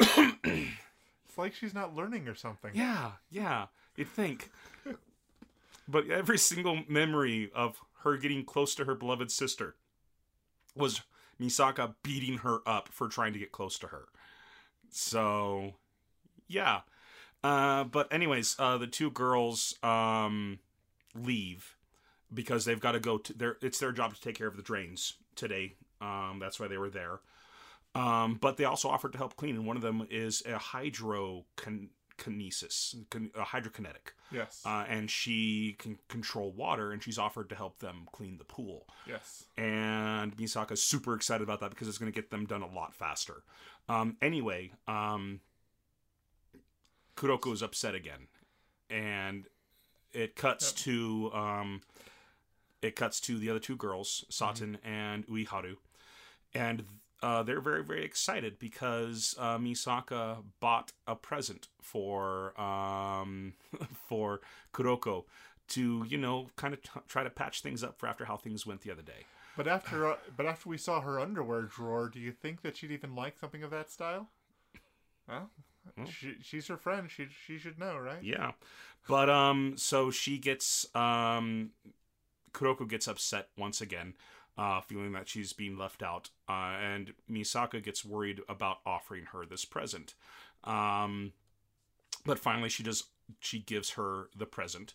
[0.00, 2.72] It's like she's not learning or something.
[2.74, 3.66] Yeah, yeah,
[3.96, 4.50] you'd think.
[5.88, 9.74] but every single memory of her getting close to her beloved sister
[10.78, 11.02] was
[11.40, 14.06] Misaka beating her up for trying to get close to her.
[14.90, 15.74] So,
[16.48, 16.80] yeah.
[17.44, 20.58] Uh, but anyways, uh, the two girls um,
[21.14, 21.76] leave,
[22.32, 23.56] because they've got to go to their.
[23.62, 25.74] It's their job to take care of the drains today.
[26.00, 27.20] Um, that's why they were there.
[27.94, 31.44] Um, but they also offered to help clean, and one of them is a hydrokinesis,
[31.56, 31.90] con-
[32.26, 34.62] a hydrokinetic, Yes.
[34.64, 38.86] uh, and she can control water, and she's offered to help them clean the pool.
[39.06, 39.44] yes.
[39.56, 42.94] And Misaka's super excited about that because it's going to get them done a lot
[42.94, 43.42] faster.
[43.88, 45.40] Um, anyway, um,
[47.16, 48.28] Kuroko is upset again,
[48.90, 49.46] and
[50.12, 51.80] it cuts to um,
[52.80, 55.76] it cuts to the other two girls, Saten and Uiharu,
[56.54, 56.84] and
[57.22, 63.54] uh, they're very very excited because uh, Misaka bought a present for um,
[64.08, 64.40] for
[64.72, 65.24] Kuroko
[65.68, 68.66] to you know kind of t- try to patch things up for after how things
[68.66, 69.26] went the other day.
[69.56, 72.92] But after uh, but after we saw her underwear drawer, do you think that she'd
[72.92, 74.28] even like something of that style?
[75.28, 75.50] Well,
[76.06, 77.10] she, she's her friend.
[77.10, 78.22] She she should know, right?
[78.22, 78.52] Yeah.
[79.08, 81.70] But um so she gets um
[82.52, 84.14] Kuroko gets upset once again,
[84.58, 86.28] uh feeling that she's being left out.
[86.48, 90.14] Uh and Misaka gets worried about offering her this present.
[90.64, 91.32] Um
[92.26, 93.04] but finally she just
[93.40, 94.94] she gives her the present.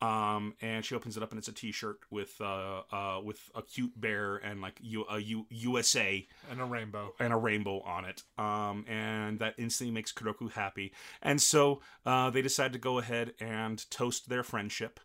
[0.00, 3.62] Um and she opens it up and it's a t-shirt with uh uh with a
[3.62, 7.14] cute bear and like U- a U- USA And a rainbow.
[7.20, 8.22] and a rainbow on it.
[8.36, 10.92] Um, and that instantly makes Kuroko happy.
[11.22, 14.98] And so uh, they decide to go ahead and toast their friendship.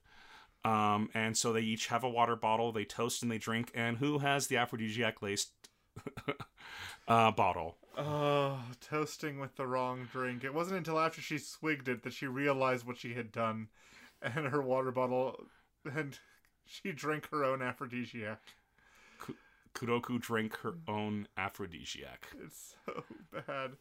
[0.66, 2.72] Um, and so they each have a water bottle.
[2.72, 3.72] They toast and they drink.
[3.74, 5.52] And who has the aphrodisiac laced
[7.08, 7.78] uh, bottle?
[7.98, 10.44] Oh, toasting with the wrong drink.
[10.46, 13.70] It wasn't until after she swigged it that she realized what she had done,
[14.22, 15.48] and her water bottle,
[15.84, 16.18] and
[16.66, 18.54] she drank her own aphrodisiac.
[19.74, 22.28] Kuroko drank her own aphrodisiac.
[22.44, 23.78] It's so bad.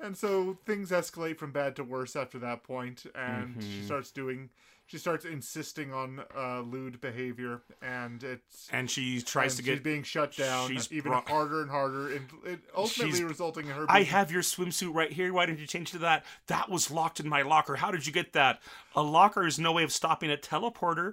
[0.00, 3.82] And so things escalate from bad to worse after that point, and she Mhm.
[3.82, 4.50] starts doing,
[4.88, 9.74] she starts insisting on uh, lewd behavior, and it's And she tries to and she's
[9.76, 9.84] get.
[9.84, 13.84] being shut down she's even brought- harder and harder, and it ultimately resulting in her.
[13.86, 15.30] I have your swimsuit right here.
[15.32, 16.24] Why didn't you change to that?
[16.46, 17.76] That was locked in my locker.
[17.76, 18.60] How did you get that?
[18.96, 21.12] A locker is no way of stopping a teleporter.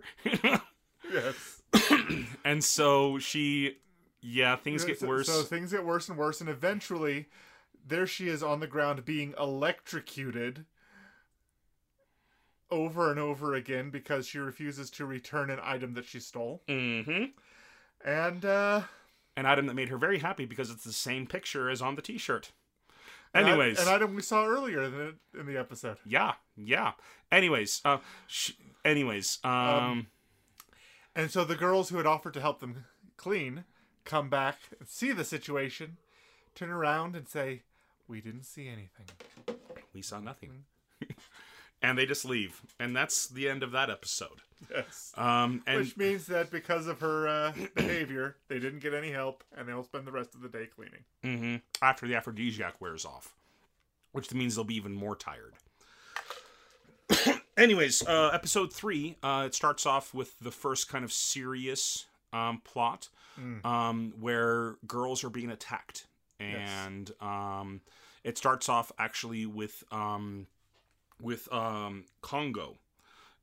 [1.11, 1.61] yes.
[2.45, 3.77] and so she
[4.21, 7.27] yeah things get so, worse So things get worse and worse, and eventually,
[7.85, 10.63] there she is on the ground being electrocuted
[12.71, 16.61] over and over again because she refuses to return an item that she stole.
[16.67, 17.25] hmm
[18.03, 18.81] And uh
[19.37, 22.01] an item that made her very happy because it's the same picture as on the
[22.01, 22.51] t-shirt
[23.33, 25.97] anyways an item we saw earlier in the, in the episode.
[26.05, 26.93] yeah yeah
[27.31, 27.97] anyways uh
[28.27, 28.51] sh-
[28.85, 30.07] anyways um,
[31.15, 32.85] And so the girls who had offered to help them
[33.17, 33.65] clean
[34.05, 35.97] come back, see the situation,
[36.53, 37.63] turn around and say,
[38.07, 39.07] "We didn't see anything."
[39.93, 40.65] we saw nothing
[41.89, 42.61] and they just leave.
[42.79, 44.41] And that's the end of that episode.
[44.71, 45.11] Yes.
[45.17, 49.43] um and Which means that because of her uh, behavior, they didn't get any help,
[49.55, 51.03] and they'll spend the rest of the day cleaning.
[51.23, 53.35] mhm, after the aphrodisiac wears off
[54.11, 55.53] which means they'll be even more tired.
[57.57, 62.61] Anyways uh episode three uh it starts off with the first kind of serious um
[62.63, 63.09] plot
[63.65, 66.07] um where girls are being attacked.
[66.39, 67.81] And um
[68.23, 70.47] it starts off actually with um
[71.21, 72.77] with um kongo.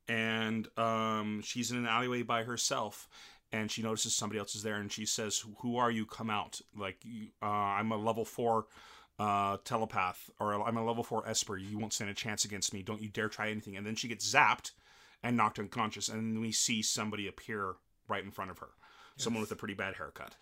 [0.07, 3.07] And um she's in an alleyway by herself
[3.51, 6.05] and she notices somebody else is there and she says who are you?
[6.05, 6.61] Come out.
[6.77, 6.97] Like
[7.41, 8.65] uh, i'm a level four
[9.19, 11.57] uh, telepath or i'm a level four esper.
[11.57, 12.81] You won't stand a chance against me.
[12.81, 13.77] Don't you dare try anything.
[13.77, 14.71] And then she gets zapped
[15.21, 17.75] and knocked unconscious and we see somebody appear
[18.07, 18.69] right in front of her.
[19.15, 20.35] Someone with a pretty bad haircut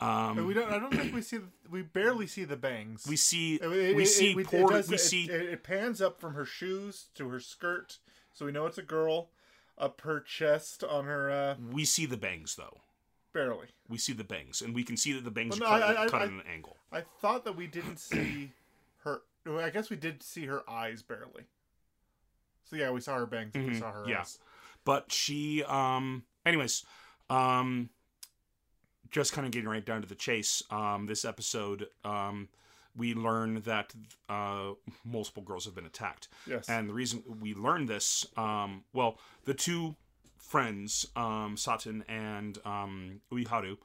[0.00, 0.72] But um, we don't.
[0.72, 1.38] I don't think we see.
[1.70, 3.06] We barely see the bangs.
[3.06, 6.34] we see It- it- we see it- it does- we see It, pans up from
[6.34, 7.98] her shoes to her skirt,
[8.32, 9.30] so we know it's a girl.
[9.76, 12.80] Up her chest, on her uh, we see the bangs though
[13.32, 13.68] barely.
[13.88, 15.96] we see the bangs and we can see that the bangs Well, are no, cut,
[15.96, 18.52] I- I- cut I- at an angle I thought that we didn't see
[19.04, 19.22] her.
[19.46, 21.44] well, I guess we did see her eyes barely.
[22.64, 23.54] So yeah, we saw her bangs.
[23.54, 24.20] We Mhm, saw her yeah.
[24.20, 24.38] eyes.
[24.84, 26.84] but she um anyways
[27.30, 27.88] um
[29.10, 32.48] just kind of getting right down to the chase um this episode um
[32.96, 33.94] we learn that
[34.28, 34.70] uh
[35.04, 36.68] multiple girls have been attacked Yes.
[36.68, 39.96] and the reason we learned this um well the two
[40.38, 43.76] friends um saten and um uiharu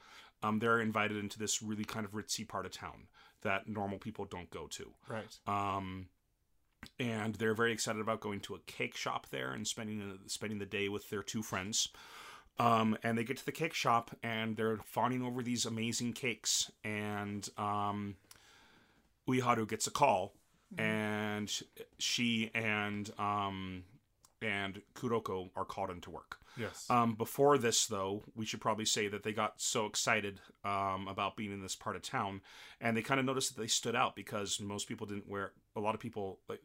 [0.43, 3.07] um they're invited into this really kind of ritzy part of town
[3.41, 5.37] that normal people don't go to right.
[5.47, 6.07] um,
[6.99, 10.59] and they're very excited about going to a cake shop there and spending the, spending
[10.59, 11.89] the day with their two friends.
[12.57, 16.71] Um, and they get to the cake shop and they're fawning over these amazing cakes.
[16.83, 18.15] And um,
[19.27, 20.33] Uiharu gets a call,
[20.77, 21.51] and
[21.97, 23.83] she and um,
[24.41, 26.37] and Kuroko are called into work.
[26.57, 26.85] Yes.
[26.89, 31.35] Um, before this, though, we should probably say that they got so excited um, about
[31.35, 32.41] being in this part of town,
[32.79, 35.51] and they kind of noticed that they stood out because most people didn't wear.
[35.75, 36.61] A lot of people, like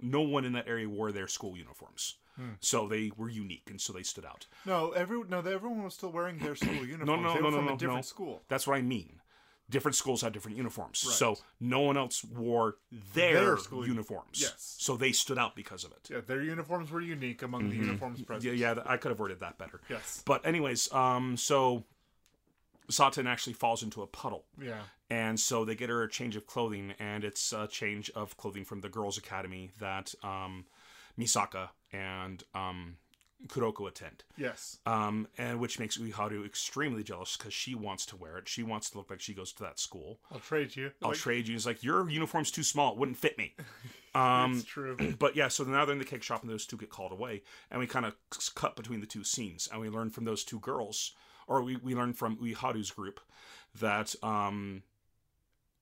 [0.00, 2.16] no one in that area, wore their school uniforms,
[2.60, 4.46] so they were unique, and so they stood out.
[4.64, 7.06] no, every no, everyone was still wearing their school uniforms.
[7.06, 8.02] no, they no, no, from no, a different no.
[8.02, 8.42] school.
[8.48, 9.20] That's what I mean.
[9.68, 11.14] Different schools had different uniforms, Right.
[11.16, 12.76] so no one else wore
[13.14, 14.40] their, Their school uni- uniforms.
[14.40, 14.76] Yes.
[14.78, 16.08] so they stood out because of it.
[16.08, 18.52] Yeah, their uniforms were unique among the uniforms present.
[18.54, 18.62] Mm-hmm.
[18.62, 19.80] Yeah, yeah, I could have worded that better.
[19.90, 20.22] Yes.
[20.24, 21.82] But anyways, um, so
[22.88, 24.44] Saten actually falls into a puddle.
[24.60, 24.82] Yeah.
[25.10, 28.64] And so they get her a change of clothing, and it's a change of clothing
[28.64, 30.66] from the girls' academy that um,
[31.18, 32.96] Misaka and um,
[33.48, 34.24] Kuroko attend.
[34.36, 34.78] Yes.
[34.86, 38.48] Um, and which makes Uiharu extremely jealous because she wants to wear it.
[38.48, 40.20] She wants to look like she goes to that school.
[40.32, 40.90] I'll trade you.
[41.02, 41.54] I'll Like, trade you.
[41.54, 42.92] He's like, your uniform's too small.
[42.92, 43.54] It wouldn't fit me.
[44.14, 44.96] Um, It's true.
[45.18, 47.42] but yeah, so now they're in the cake shop and those two get called away,
[47.70, 48.14] and we kind of
[48.54, 51.12] cut between the two scenes, and we learn from those two girls,
[51.46, 53.20] or we, we learn from Uiharu's group
[53.78, 54.84] that um,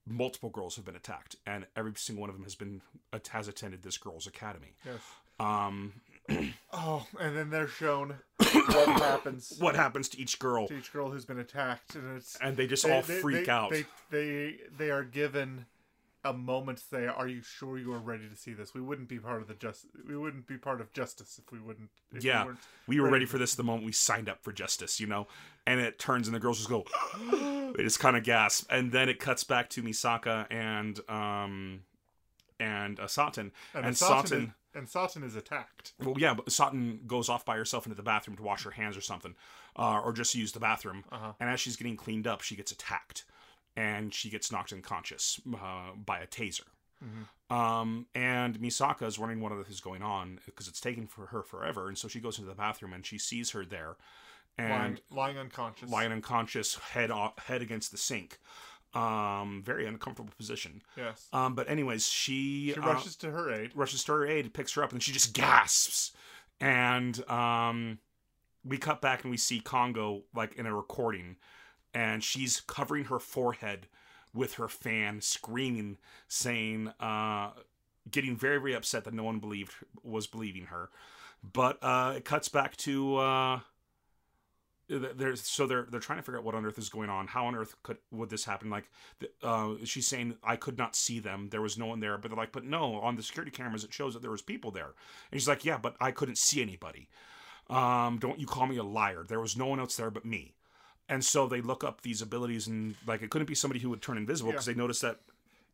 [0.04, 2.82] multiple girls have been attacked, and every single one of them has been
[3.30, 4.74] has attended this girls' academy.
[4.84, 5.00] Yes.
[5.40, 5.92] Um,
[6.72, 11.10] Oh, and then they're shown what happens what happens to each girl, to each girl
[11.10, 13.70] who's been attacked, and it's and they just they- all they- freak they- out.
[13.70, 15.66] They, they they are given
[16.24, 18.72] a moment to say, "Are you sure you are ready to see this?
[18.72, 19.84] We wouldn't be part of the just.
[20.08, 21.90] We wouldn't be part of justice if we wouldn't.
[22.14, 22.44] If Yeah.
[22.44, 22.58] we weren't.
[22.86, 25.28] we were ready ready for this the moment we signed up for justice, you know?
[25.66, 26.84] And it turns and the girls just go,
[27.76, 28.66] they just kind of gasp.
[28.70, 31.80] And then it cuts back to Misaka and, um,
[32.58, 33.50] and uh, Saten.
[33.74, 34.00] And, And, is,
[34.74, 35.92] and Saten is attacked.
[36.02, 38.96] well, yeah, but Saten goes off by herself into the bathroom to wash her hands
[38.96, 39.34] or something,
[39.76, 41.04] uh, or just use the bathroom.
[41.10, 41.32] Uh-huh.
[41.40, 43.24] And as she's getting cleaned up, she gets attacked.
[43.76, 46.60] And she gets knocked unconscious uh, by a taser.
[47.04, 47.54] Mm-hmm.
[47.54, 51.88] Um, and Misaka is wondering what is going on because it's taken for her forever.
[51.88, 53.96] And so she goes into the bathroom and she sees her there.
[54.56, 55.90] And lying, lying unconscious.
[55.90, 58.38] lying unconscious, head off, head against the sink.
[58.94, 60.82] Um, very uncomfortable position.
[60.96, 61.28] Yes.
[61.32, 63.72] Um, but anyways, she, She uh, rushes to her aid.
[63.74, 66.12] rushes to her aid, picks her up, and she just gasps.
[66.60, 67.98] And um,
[68.64, 71.36] we cut back and we see Kongo like in a recording,
[71.92, 73.88] and she's covering her forehead
[74.32, 77.50] with her fan, screaming, saying, uh,
[78.10, 79.72] getting very very upset that no one believed
[80.02, 80.90] was believing her.
[81.42, 83.18] But uh, it cuts back to.
[84.88, 87.26] There's so they're they're trying to figure out what on earth is going on.
[87.26, 88.68] How on earth could would this happen?
[88.68, 88.90] Like,
[89.42, 91.48] uh, she's saying I could not see them.
[91.50, 92.18] There was no one there.
[92.18, 94.70] But they're like, but no, on the security cameras it shows that there was people
[94.70, 94.92] there.
[95.30, 97.08] And she's like, yeah, but I couldn't see anybody.
[97.70, 99.24] Um, don't you call me a liar?
[99.26, 100.54] There was no one else there but me.
[101.08, 104.02] And so they look up these abilities and like it couldn't be somebody who would
[104.02, 105.20] turn invisible because they noticed that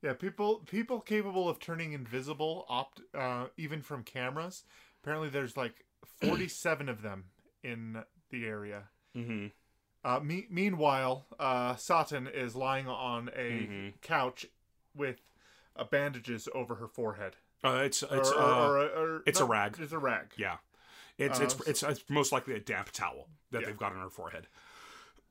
[0.02, 4.64] Yeah, people people capable of turning invisible, opt uh, even from cameras.
[5.02, 5.84] Apparently, there's like
[6.20, 7.24] 47 of them
[7.62, 8.84] in the area.
[9.16, 9.52] Mhm,
[10.02, 14.00] Uh, me- meanwhile, uh, Saten is lying on a Mhm.
[14.00, 14.46] couch
[14.94, 15.20] with
[15.76, 17.36] uh, bandages over her forehead.
[17.62, 19.76] uh, it's it's or, uh, or, or, or- it's a rag.
[19.78, 20.32] It's a rag.
[20.36, 20.56] Yeah,
[21.18, 23.66] it's it's, it's it's most likely a damp towel that Yeah.
[23.68, 24.46] they've got on her forehead.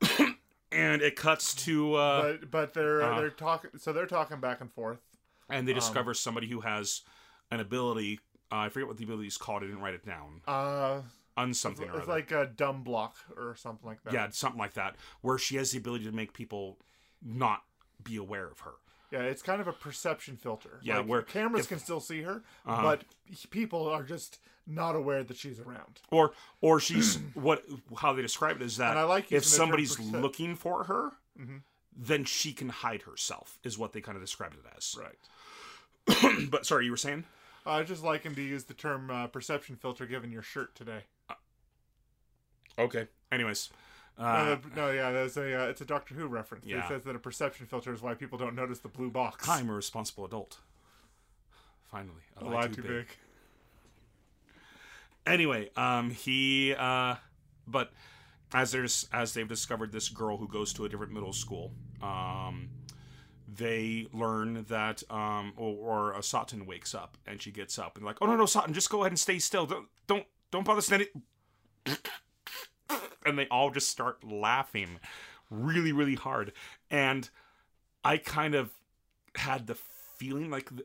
[0.72, 3.70] and it cuts to uh, but but they're uh, they're talking.
[3.78, 5.00] So they're talking back and forth.
[5.48, 7.02] and they um, discover somebody who has
[7.50, 8.20] an ability.
[8.52, 9.62] Uh, I forget what the ability is called.
[9.62, 10.42] I didn't write it down.
[10.46, 11.02] Uh,
[11.42, 14.12] On something or it's like a dumb block or something like that.
[14.12, 16.78] yeah, something like that, where she has the ability to make people
[17.22, 17.62] not
[18.02, 18.72] be aware of her.
[19.10, 20.78] Yeah, it's kind of a perception filter.
[20.82, 22.82] Yeah, Like, where cameras if- can still see her, Uh-huh.
[22.82, 23.04] but
[23.50, 26.00] people are just not aware that she's around.
[26.10, 27.64] Or or she's what
[27.98, 30.54] how they describe it is that And I like if using the term somebody's looking
[30.54, 31.62] for her, Mhm.
[31.96, 33.58] then she can hide herself.
[33.64, 34.96] Is what they kind of described it as.
[34.98, 35.18] Right.
[36.50, 37.24] but sorry, you were saying?
[37.66, 41.04] I just like him to use the term uh, perception filter given your shirt today.
[42.80, 43.06] Okay.
[43.32, 43.70] Anyways,
[44.18, 46.66] no, uh, the- no, yeah, there's a uh, it's a Doctor Who reference.
[46.66, 46.84] Yeah.
[46.84, 49.48] It says that a perception filter is why people don't notice the blue box.
[49.48, 50.58] I'm a responsible adult.
[51.90, 53.06] Finally, a lot too big.
[55.26, 57.14] anyway um he uh
[57.66, 57.92] but
[58.54, 61.72] as there's as they've discovered this girl who goes to a different middle school
[62.02, 62.70] um
[63.46, 66.22] they learn that um or, or uh,
[66.64, 69.12] wakes up and she gets up and like oh no no Saten just go ahead
[69.12, 71.08] and stay still don't don't don't bother standing
[73.26, 74.98] and they all just start laughing
[75.50, 76.52] really really hard
[76.90, 77.28] and
[78.04, 78.70] I kind of
[79.36, 79.76] had the
[80.16, 80.84] feeling like the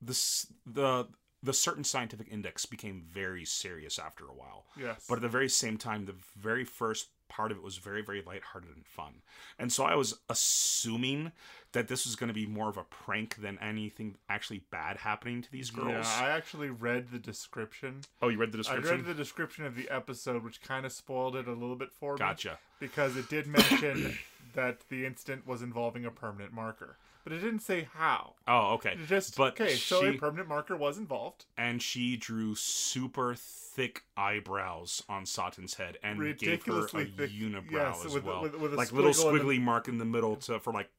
[0.00, 1.08] the the,
[1.42, 5.04] the certain scientific index became very serious after a while Yes.
[5.08, 8.22] but at the very same time the very first part of it was very, very
[8.24, 9.22] lighthearted and fun.
[9.58, 11.32] And so I was assuming
[11.72, 15.40] that this was going to be more of a prank than anything actually bad happening
[15.40, 16.06] to these girls.
[16.06, 18.02] Yeah, I actually read the description.
[18.20, 18.92] oh, you read the description?
[18.92, 21.90] I read the description of the episode, which kind of spoiled it a little bit
[21.90, 22.18] for me.
[22.18, 22.58] Gotcha.
[22.78, 24.18] Because it did mention
[24.54, 28.34] that the incident was involving a permanent marker, but it didn't say how.
[28.48, 28.92] Oh, okay.
[28.92, 29.74] It just But okay.
[29.74, 31.44] So a she- permanent marker was involved.
[31.56, 37.70] and she drew super thick eyebrows on Saten's head and gave her a thick- unibrow
[37.70, 39.98] yes, as with- well, with- with a like little squiggle in the- squiggly mark in
[39.98, 40.90] the middle to for like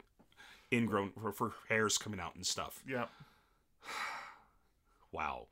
[0.71, 2.81] ingrown for, for hairs coming out and stuff.
[2.87, 3.05] Yeah,
[5.11, 5.47] Wow.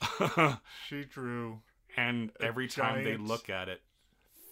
[0.88, 1.60] she drew
[1.96, 3.80] and every time they look at it,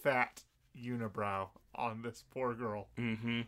[0.03, 0.43] fat
[0.79, 2.87] unibrow on this poor girl.
[2.97, 3.41] hmm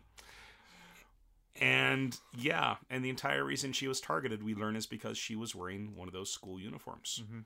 [1.59, 5.55] And yeah, and the entire reason she was targeted, we learn, is because she was
[5.55, 7.23] wearing one of those school uniforms.
[7.25, 7.45] Mhm.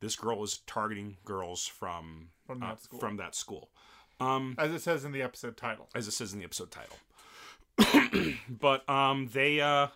[0.00, 2.98] This girl was targeting girls from From uh, that school.
[3.00, 3.70] From that school.
[4.18, 5.88] Um, As it says in the episode title.
[5.94, 6.96] as it says in the episode title.
[8.48, 9.88] but um, they uh,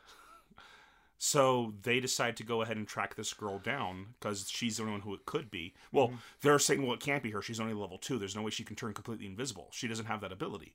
[1.19, 4.93] so they decide to go ahead and track this girl down because she's the only
[4.93, 5.75] one who it could be.
[5.93, 6.17] Well, Mm-hmm.
[6.43, 7.41] they're saying, well, it can't be her.
[7.43, 8.19] She's only level two.
[8.19, 9.69] There's no way she can turn completely invisible.
[9.73, 10.75] She doesn't have that ability.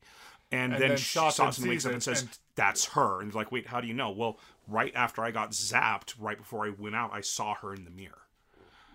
[0.52, 3.68] And, And then, then Sawson wakes up and says, and- "That's her." And like, wait,
[3.68, 4.10] how do you know?
[4.10, 7.84] Well, right after I got zapped, right before I went out, I saw her in
[7.86, 8.24] the mirror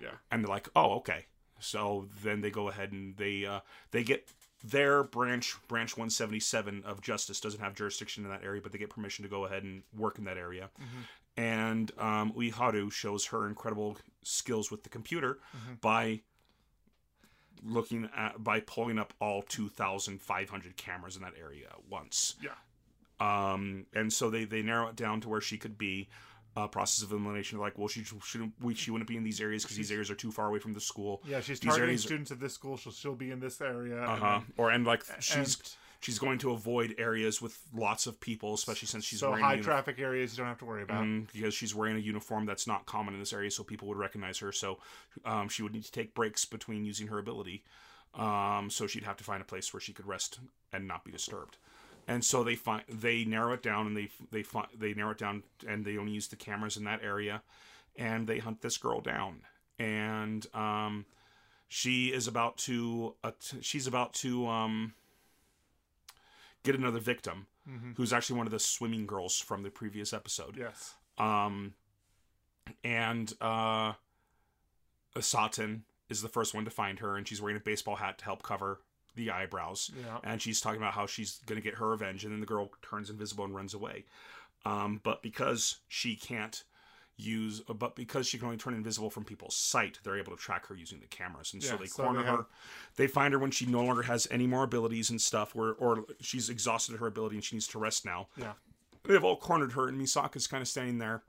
[0.02, 0.08] Yeah.
[0.32, 1.26] and they're like, "Oh, okay."
[1.60, 3.60] So then they go ahead and they uh,
[3.92, 4.26] they get
[4.64, 8.90] their branch branch 177 of justice doesn't have jurisdiction in that area, but they get
[8.90, 10.70] permission to go ahead and work in that area.
[11.36, 15.38] And um, Uiharu shows her incredible skills with the computer
[15.80, 16.20] by
[17.64, 22.36] looking at by pulling up all 2,500 cameras in that area at once.
[22.42, 22.50] Yeah.
[23.20, 26.08] Um, and so they they narrow it down to where she could be.
[26.56, 27.58] Uh, process of elimination.
[27.58, 28.52] Like, well, she shouldn't.
[28.60, 30.72] We, she wouldn't be in these areas because these areas are too far away from
[30.72, 31.20] the school.
[31.26, 32.76] Yeah, she's These targeting areas- students at this school.
[32.76, 34.00] She'll she'll be in this area.
[34.00, 34.40] Uh huh.
[34.56, 38.86] Or and like she's and- she's going to avoid areas with lots of people, especially
[38.86, 41.04] since she's so wearing high uni- traffic areas you don't have to worry about.
[41.04, 43.96] Mhm, because she's wearing a uniform that's not common in this area, so people would
[43.96, 44.52] recognize her.
[44.52, 44.78] So
[45.24, 47.64] um, she would need to take breaks between using her ability.
[48.14, 50.38] Um, so she'd have to find a place where she could rest
[50.72, 51.56] and not be disturbed.
[52.06, 55.18] And so they find they narrow it down and they they find they narrow it
[55.18, 57.42] down and they only use the cameras in that area,
[57.96, 59.40] and they hunt this girl down.
[59.78, 61.06] And um,
[61.66, 63.32] she is about to uh,
[63.62, 64.92] she's about to um,
[66.64, 70.56] get another victim hmm who's actually one of the swimming girls from the previous episode.
[70.58, 70.94] Yes.
[71.16, 71.74] Um,
[72.82, 73.92] and uh,
[75.16, 78.24] Saten is the first one to find her, and she's wearing a baseball hat to
[78.24, 78.80] help cover
[79.14, 79.90] the eyebrows.
[79.96, 80.18] Yeah.
[80.24, 82.70] And she's talking about how she's going to get her revenge, and then the girl
[82.82, 84.04] turns invisible and runs away.
[84.66, 86.64] Um, but because she can't
[87.16, 90.66] use, but because she can only turn invisible from people's sight, they're able to track
[90.66, 92.46] her using the cameras, and so they so corner they have- her.
[92.96, 96.04] They find her when she no longer has any more abilities and stuff, where or
[96.20, 98.28] she's exhausted her ability and she needs to rest now.
[98.36, 98.52] Yeah.
[99.06, 101.22] they've all cornered her and misaka's kind of standing there.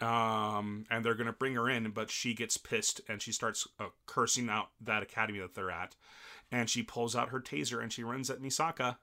[0.00, 3.86] Um and they're gonna bring her in but she gets pissed and she starts uh,
[4.06, 5.94] cursing out that academy that they're at.
[6.52, 8.96] And she pulls out her taser and she runs at misaka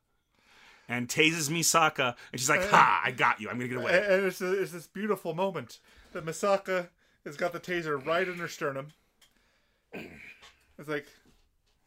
[0.89, 4.25] and tases misaka and she's like ha i got you i'm gonna get away And,
[4.25, 5.79] it's, a, it's this beautiful moment
[6.11, 6.89] that Misaka
[7.25, 8.89] has got the taser right in her sternum.
[9.93, 11.05] It's like,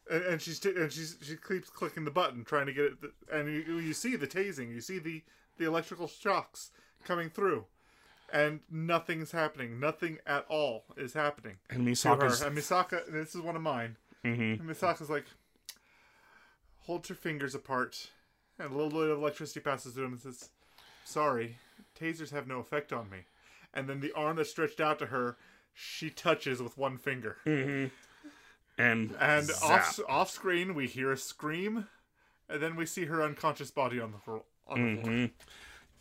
[0.09, 2.97] and, and she's t- and she's she keeps clicking the button trying to get it,
[3.31, 5.23] and you, you see the tasing, you see the
[5.57, 6.71] the electrical shocks
[7.05, 7.65] coming through,
[8.31, 9.79] and nothing's happening.
[9.79, 12.41] Nothing at all is happening and to misaka's.
[12.41, 13.97] And Misaka, and this is one of mine.
[14.25, 14.59] Mhm.
[14.59, 15.25] And Misaka's like,
[16.81, 18.09] holds her fingers apart,
[18.59, 20.49] and a little bit of electricity passes through him and says,
[21.05, 21.57] Sorry,
[21.99, 23.19] tasers have no effect on me.
[23.73, 25.37] And then the arm that's stretched out to her,
[25.73, 27.37] she touches with one finger.
[27.45, 27.91] and
[28.77, 29.63] And zap.
[29.63, 31.87] off, off screen, we hear a scream,
[32.49, 35.13] and then we see her unconscious body on the, floor- on the floor.
[35.13, 35.31] Mhm.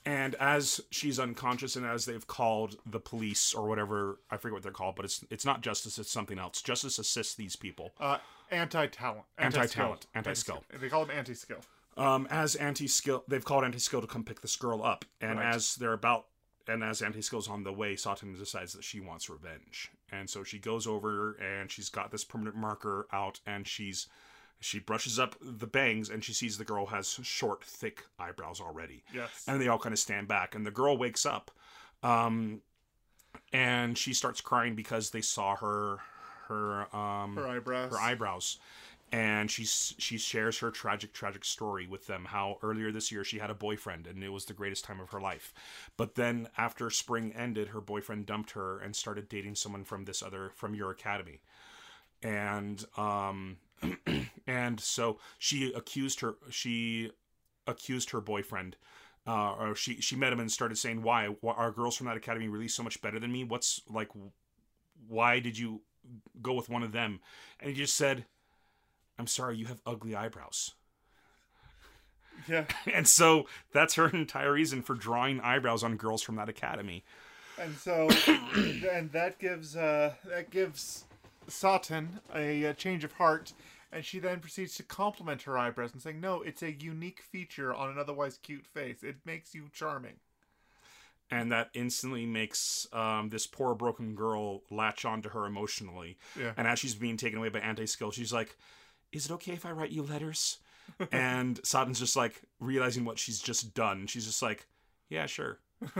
[0.05, 4.63] And as she's unconscious, and as they've called the police or whatever, I forget what
[4.63, 6.63] they're called, but it's it's not justice; it's something else.
[6.63, 7.91] Justice assists these people.
[7.99, 8.19] Uh,
[8.53, 9.25] anti-talent.
[9.37, 10.07] Anti-talent.
[10.15, 10.63] Anti-skill.
[10.81, 11.59] They call them anti-skill.
[11.97, 15.55] Um, as anti-skill, they've called anti-skill to come pick this girl up, and Right.
[15.55, 16.27] as they're about,
[16.69, 20.59] and as anti-skill's on the way, Saten decides that she wants revenge, and so she
[20.59, 24.09] goes over and she's got this permanent marker out, and she's
[24.59, 29.05] she brushes up the bangs, and she sees the girl has short, thick eyebrows already.
[29.15, 29.45] Yes.
[29.47, 31.51] and they all kind of stand back and the girl wakes up
[32.03, 32.61] um
[33.53, 35.99] and she starts crying because they saw her
[36.49, 37.91] her um her eyebrows.
[37.93, 38.59] her eyebrows
[39.13, 43.39] and she's she shares her tragic tragic story with them how earlier this year she
[43.39, 45.55] had a boyfriend and it was the greatest time of her life.
[45.97, 50.23] But then after spring ended her boyfriend dumped her and started dating someone from this
[50.23, 51.41] other from your academy.
[52.23, 53.59] And um
[54.47, 57.13] and so she accused her she
[57.67, 58.77] accused her boyfriend
[59.27, 62.17] uh, or she she met him and started saying why, why are girls from that
[62.17, 63.45] academy really so much better than me?
[63.45, 64.09] What's like
[65.09, 65.83] why did you
[66.41, 67.21] go with one of them?
[67.61, 68.25] And he just said
[69.19, 70.73] i'm sorry you have ugly eyebrows
[72.49, 72.65] Yeah.
[72.93, 77.03] and so that's her entire reason for drawing eyebrows on girls from that academy
[77.59, 78.09] And so,
[78.93, 81.05] and that gives uh, that gives
[81.49, 83.55] Saten a, a change of heart,
[83.91, 87.73] and she then proceeds to compliment her eyebrows and saying, "No, it's a unique feature
[87.73, 89.03] on an otherwise cute face.
[89.03, 90.17] It makes you charming."
[91.31, 96.17] and that instantly makes um, this poor broken girl latch onto her emotionally.
[96.39, 96.53] Yeah.
[96.57, 98.57] And as she's being taken away by anti-skill, she's like,
[99.13, 100.59] "Is it okay if I write you letters?"
[101.13, 104.07] and Saten's just like realizing what she's just done.
[104.07, 104.67] She's just like,
[105.09, 105.59] "Yeah, sure."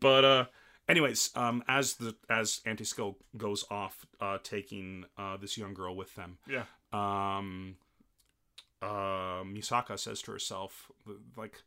[0.00, 0.44] But uh,
[0.88, 6.14] anyways, um, as the as anti-skill goes off, uh, taking uh this young girl with
[6.14, 6.64] them, yeah.
[6.92, 7.76] um,
[8.80, 10.90] uh, Misaka says to herself,
[11.36, 11.62] like,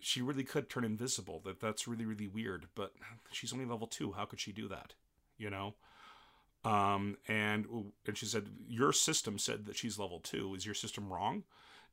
[0.00, 1.40] she really could turn invisible.
[1.44, 2.66] That that's really really weird.
[2.74, 2.92] But
[3.32, 4.12] she's only level two.
[4.12, 4.94] How could she do that?
[5.38, 5.74] You know.
[6.64, 7.66] Um, and
[8.06, 10.54] and she said, your system said that she's level two.
[10.54, 11.44] Is your system wrong?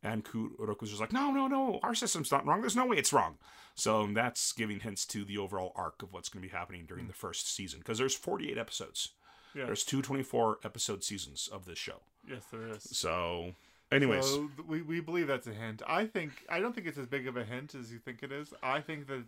[0.03, 2.61] And Kuroko's just like, no, no, no, our system's not wrong.
[2.61, 3.38] There's no way it's wrong.
[3.76, 7.07] So that's giving hints to the overall arc of what's going to be happening during
[7.07, 7.80] the first season.
[7.80, 9.09] Because there's 48 episodes.
[9.53, 9.65] Yeah.
[9.65, 12.01] There's two 24 episode seasons of this show.
[12.28, 12.84] Yes, there is.
[12.97, 13.53] So,
[13.91, 15.82] anyways, So we, we believe that's a hint.
[15.88, 18.32] I think I don't think it's as big of a hint as you think it
[18.32, 18.53] is.
[18.63, 19.26] I think that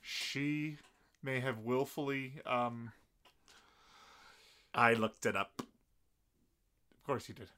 [0.00, 0.76] she
[1.22, 2.92] may have willfully um
[4.74, 5.62] I looked it up.
[6.92, 7.48] of course you did.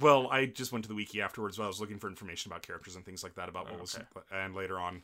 [0.00, 2.62] Well, I just went to the wiki afterwards while I was looking for information about
[2.62, 4.04] characters and things like that about what was Okay.
[4.32, 5.02] and later on.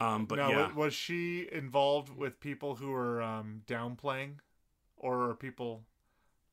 [0.00, 4.34] Um, but now, yeah, was she involved with people who were um downplaying
[4.96, 5.82] or are people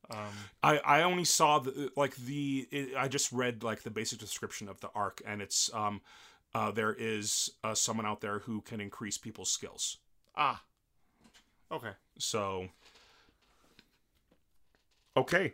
[0.09, 4.20] um I, I only saw the like the it, I just read like the basic
[4.20, 6.01] description of the arc and it's um
[6.53, 9.97] uh, there is uh, someone out there who can increase people's skills.
[10.36, 10.63] ah
[11.72, 12.70] okay So
[15.16, 15.53] okay.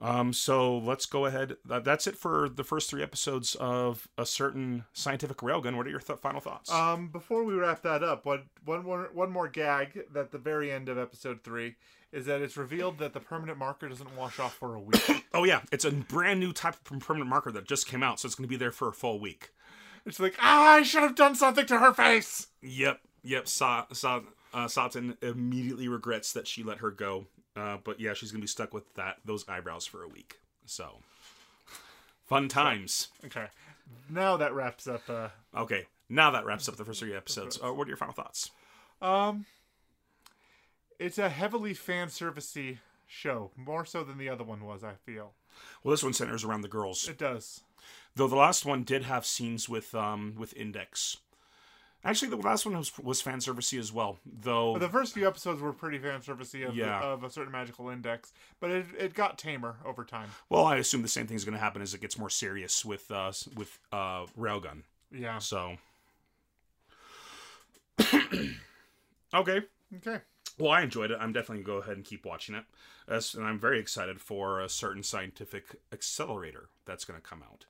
[0.00, 1.56] Um, so let's go ahead.
[1.64, 5.76] That's it for the first three episodes of a certain scientific railgun.
[5.76, 6.70] What are your th- final thoughts?
[6.70, 10.70] Um, before we wrap that up, one, one, more, one more gag at the very
[10.72, 11.76] end of episode three
[12.12, 15.24] is that it's revealed that the permanent marker doesn't wash off for a week.
[15.32, 18.26] oh yeah, it's a brand new type of permanent marker that just came out, so
[18.26, 19.50] it's going to be there for a full week.
[20.04, 22.48] it's like, ah, I should have done something to her face.
[22.62, 23.48] Yep, yep.
[23.48, 27.26] Sa- Sa- uh, Saten immediately regrets that she let her go.
[27.56, 30.38] Uh, but yeah, she's gonna be stuck with that those eyebrows for a week.
[30.66, 30.98] So
[32.26, 33.08] fun times.
[33.24, 33.46] Okay,
[34.08, 35.02] now that wraps up.
[35.08, 37.58] Uh, Okay, now that wraps up the first three episodes.
[37.64, 38.50] Uh, what are your final thoughts?
[39.02, 39.46] um,
[40.98, 44.82] it's a heavily fan servicey show, more so than the other one was.
[44.84, 45.32] I feel
[45.82, 47.60] Well, this one centers around the girls, it does.
[48.16, 51.18] though the last one did have scenes with um with Index.
[52.04, 54.74] Actually, the last one was was fan servicey as well, though.
[54.74, 57.00] But the first few episodes were pretty fan servicey of, Yeah.
[57.00, 60.28] of a certain magical index, but it, it got tamer over time.
[60.50, 62.84] well, I assume the same thing is going to happen as it gets more serious
[62.84, 64.82] with uh with uh Railgun.
[65.10, 65.38] Yeah.
[65.38, 65.76] So.
[69.34, 69.62] okay.
[69.96, 70.20] Okay.
[70.58, 71.18] Well, I enjoyed it.
[71.20, 72.64] I'm definitely going to go ahead and keep watching it.
[73.08, 77.66] As, and I'm very excited for a certain scientific accelerator that's going to come out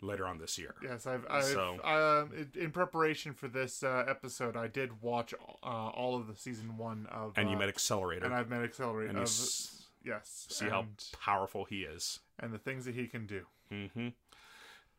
[0.00, 0.74] later on this year.
[0.82, 5.66] Yes, I've, I've So- um, in- preparation for this uh, episode, I did watch uh,
[5.66, 7.32] all of the season one of.
[7.36, 8.24] And you uh, met Accelerator.
[8.26, 9.08] and I've met Accelerator.
[9.10, 10.86] and of, s- yes, see and, how
[11.20, 12.20] powerful he is.
[12.38, 13.46] and the things that he can do.
[13.70, 14.08] hmm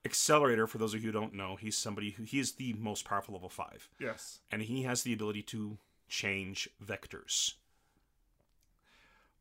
[0.05, 3.03] Accelerator, for those of you who don't know, he's somebody who he is the most
[3.03, 5.77] powerful level five, Yes, and he has the ability to
[6.07, 7.53] change vectors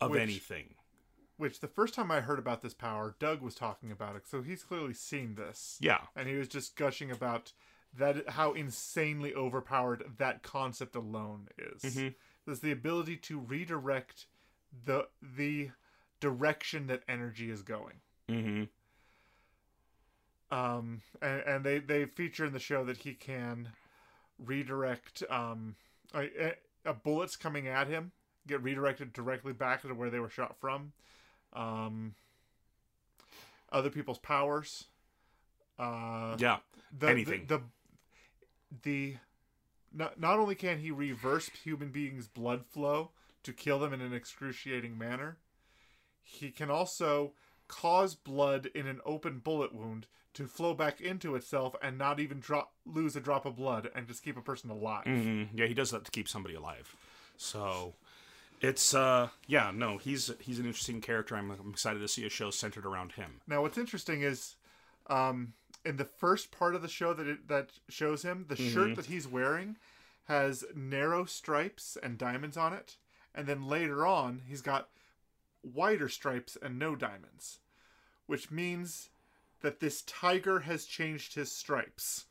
[0.00, 0.74] of Which- anything.
[1.38, 4.42] Which the first time I heard about this power, Doug was talking about it, so
[4.42, 7.52] he's clearly seen this, Yeah, and he was just gushing about
[7.96, 11.82] that how insanely overpowered that concept alone is.
[11.82, 12.14] Mhm.
[12.44, 14.26] There's the ability to redirect
[14.84, 15.70] the the
[16.20, 18.00] direction that energy is going.
[18.28, 18.64] hmm
[20.50, 23.68] um and, and they they feature in the show that he can
[24.38, 25.76] redirect um
[26.14, 26.54] a,
[26.86, 28.12] a bullets coming at him
[28.46, 30.92] get redirected directly back to where they were shot from
[31.52, 32.14] um
[33.70, 34.84] other people's powers
[35.78, 36.58] uh yeah.
[36.96, 37.46] the, anything.
[37.46, 37.60] the
[38.80, 39.16] the, the
[39.92, 43.10] not, not only can he reverse human beings blood flow
[43.42, 45.38] to kill them in an excruciating manner
[46.22, 47.32] he can also
[47.68, 52.38] cause blood in an open bullet wound to flow back into itself and not even
[52.40, 55.74] drop lose a drop of blood and just keep a person alive hmm Yeah, he
[55.74, 56.94] does that to keep somebody alive.
[57.36, 57.94] So,
[58.60, 61.36] It's uh yeah no he's he's an interesting character.
[61.36, 63.40] I'm, I'm excited to see a show centered around him.
[63.46, 64.56] Now, what's interesting is,
[65.06, 65.52] um,
[65.84, 69.06] in the first part of the show that it, that shows him, the shirt that
[69.06, 69.76] he's wearing
[70.24, 72.96] has narrow stripes and diamonds on it,
[73.34, 74.88] and then later on he's got
[75.62, 77.60] wider stripes and no diamonds,
[78.26, 79.10] which means
[79.62, 82.26] that this tiger has changed his stripes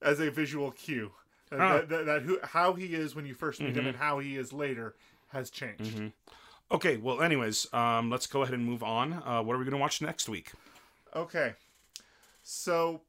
[0.00, 1.12] as a visual cue.
[1.52, 1.72] That, Huh.
[1.74, 4.36] that, that, that who, how he is when you first meet him and how he
[4.36, 4.94] is later
[5.28, 6.12] has changed.
[6.70, 9.12] Okay, well anyways, um let's go ahead and move on.
[9.12, 10.52] Uh, what are we gonna watch next week?
[11.14, 11.52] Okay.
[12.42, 13.02] So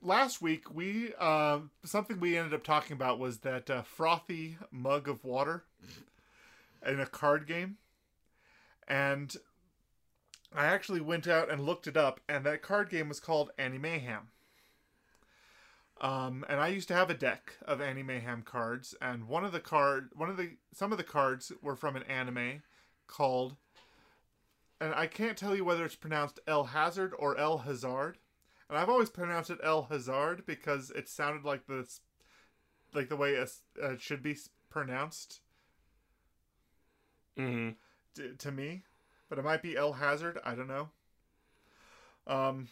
[0.00, 5.06] last week we uh, something we ended up talking about was that uh, frothy mug
[5.08, 5.64] of water
[6.86, 7.76] in a card game,
[8.88, 9.36] and
[10.54, 14.28] I actually went out and looked it up, and that card game was called Ani-Mayhem.
[16.02, 19.60] Um, and I used to have a deck of Ani-Mayhem cards, and one of the
[19.60, 22.62] card, one of the some of the cards were from an anime
[23.06, 23.56] called
[24.82, 28.18] and I can't tell you whether it's pronounced El Hazard or El Hazard.
[28.68, 31.88] And I've always pronounced it El Hazard because it sounded like the
[32.92, 33.48] like the way it
[33.80, 34.36] uh, should be
[34.68, 35.40] pronounced
[37.38, 37.70] Mm-hmm.
[38.14, 38.82] t- to me,
[39.30, 40.38] but it might be El Hazard.
[40.44, 40.90] I don't know.
[42.26, 42.68] Um,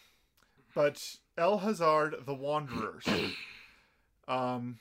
[0.75, 3.03] but El Hazard, the Wanderers,
[4.27, 4.77] um,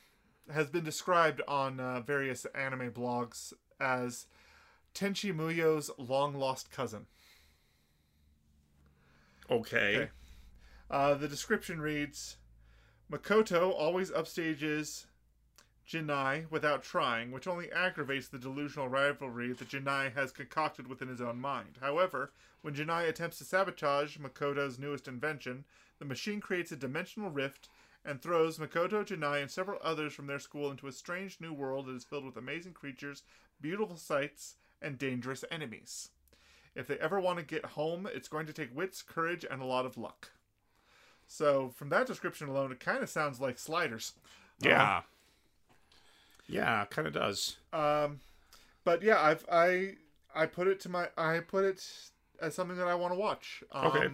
[0.53, 4.27] has been described on uh, various anime blogs as
[4.95, 7.07] Tenchi Muyo's long lost cousin.
[9.51, 9.97] Okay.
[9.97, 10.09] Okay.
[10.91, 12.37] Uh, the description reads
[13.11, 15.07] Makoto always upstages
[15.91, 21.21] Jinnai without trying, which only aggravates the delusional rivalry that Jinnai has concocted within his
[21.21, 21.79] own mind.
[21.81, 25.65] However, when Jinnai attempts to sabotage Makoto's newest invention,
[25.99, 27.69] the machine creates a dimensional rift
[28.05, 31.87] and throws Makoto, Jinnai, and several others from their school into a strange new world
[31.87, 33.25] that is filled with amazing creatures,
[33.61, 36.11] beautiful sights, and dangerous enemies.
[36.75, 39.67] If they ever want to get home, it's going to take wits, courage, and a
[39.67, 40.31] lot of luck.
[41.27, 44.15] So, from that description alone, it kind of sounds like Sliders.
[44.61, 44.99] Yeah.
[44.99, 45.03] Um,
[46.51, 47.57] Yeah, kind of does.
[47.73, 48.21] Um,
[48.85, 49.97] but yeah, I've I
[50.35, 51.85] I put it to my I put it
[52.41, 53.63] as something that I want to watch.
[53.73, 54.11] Um, Okay.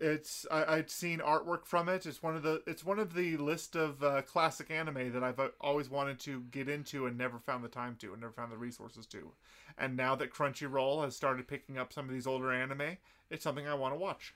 [0.00, 2.06] It's I, I'd seen artwork from it.
[2.06, 5.40] It's one of the it's one of the list of uh, classic anime that I've
[5.40, 8.52] uh, always wanted to get into and never found the time to and never found
[8.52, 9.32] the resources to.
[9.76, 12.98] And now that Crunchyroll has started picking up some of these older anime,
[13.28, 14.34] it's something I want to watch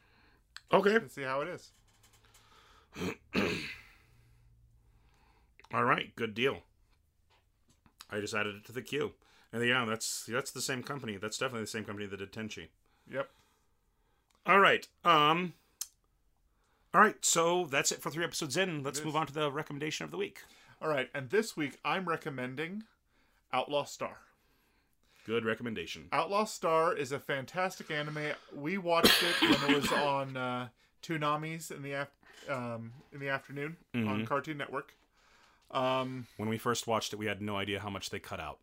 [0.73, 0.99] Okay.
[1.01, 1.73] and see how it is.
[5.73, 6.15] All right.
[6.16, 6.59] Good deal.
[8.11, 9.12] I just added it to the queue.
[9.53, 11.16] And yeah, that's that's the same company.
[11.16, 12.69] That's definitely the same company that did Tenchi.
[13.11, 13.28] Yep.
[14.47, 14.86] All right.
[15.05, 15.55] Um.
[16.94, 17.23] All right.
[17.24, 18.82] So that's it for three episodes in.
[18.82, 20.40] Let's move on to the recommendation of the week.
[20.81, 22.82] All right, and this week I'm recommending
[23.53, 24.16] Outlaw Star.
[25.24, 26.09] Good recommendation.
[26.11, 28.32] Outlaw Star is a fantastic anime.
[28.53, 30.69] We watched it when it was on uh,
[31.01, 32.11] Toonami's in the af-
[32.49, 34.94] um, in the afternoon on Cartoon Network.
[35.73, 38.59] Um, When we first watched it, we had no idea how much they cut out.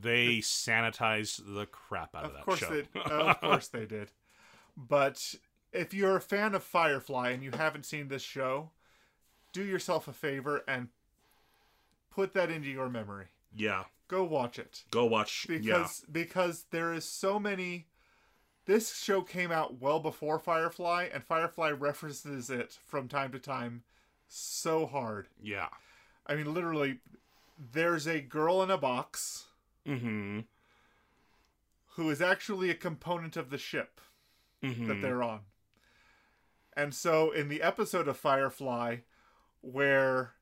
[0.00, 2.68] They sanitized the crap out of, of that course, show.
[2.70, 4.10] they, of course they did.
[4.76, 5.34] But
[5.72, 8.70] if you're a fan of Firefly and you haven't seen this show,
[9.52, 10.88] do yourself a favor and
[12.10, 13.26] put that into your memory.
[13.54, 13.84] yeah.
[14.08, 14.82] Go watch it.
[14.90, 15.46] Go watch.
[15.48, 16.12] because yeah.
[16.12, 17.86] because there is so many
[18.66, 23.84] this show came out well before Firefly and Firefly references it from time to time
[24.28, 25.28] so hard.
[25.42, 25.68] Yeah.
[26.26, 26.98] I mean literally
[27.72, 29.46] there's a girl in a box
[29.86, 30.40] Mm-hmm.
[31.96, 34.00] who is actually a component of the ship
[34.62, 34.86] Mm-hmm.
[34.86, 35.40] that they're on.
[36.76, 38.98] And so in the episode of Firefly
[39.60, 40.32] where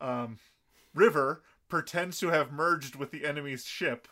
[0.00, 0.38] um,
[0.94, 4.08] River pretends to have merged with the enemy's ship,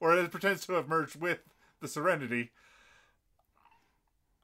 [0.00, 1.40] or it pretends to have merged with
[1.80, 2.50] the Serenity,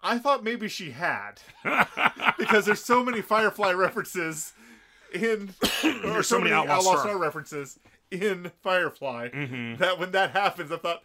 [0.03, 1.35] I thought maybe she had.
[2.39, 4.53] because there's so many Firefly references
[5.15, 5.55] in.
[5.85, 7.17] Or There's so many Outlaw Star.
[7.19, 7.79] references
[8.11, 9.79] in Firefly Mhm.
[9.79, 11.03] that when that happens, I thought,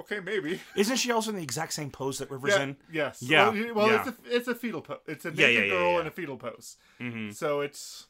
[0.00, 0.60] okay, maybe.
[0.76, 2.76] Isn't she also in the exact same pose that River's Yeah, in?
[2.90, 3.22] Yes.
[3.22, 4.04] Yeah, Well, well yeah.
[4.06, 4.98] it's a it's a fetal pose.
[5.06, 6.76] It's a naked yeah, yeah, girl in a fetal pose.
[7.00, 7.30] Mm-hmm.
[7.32, 8.06] So it's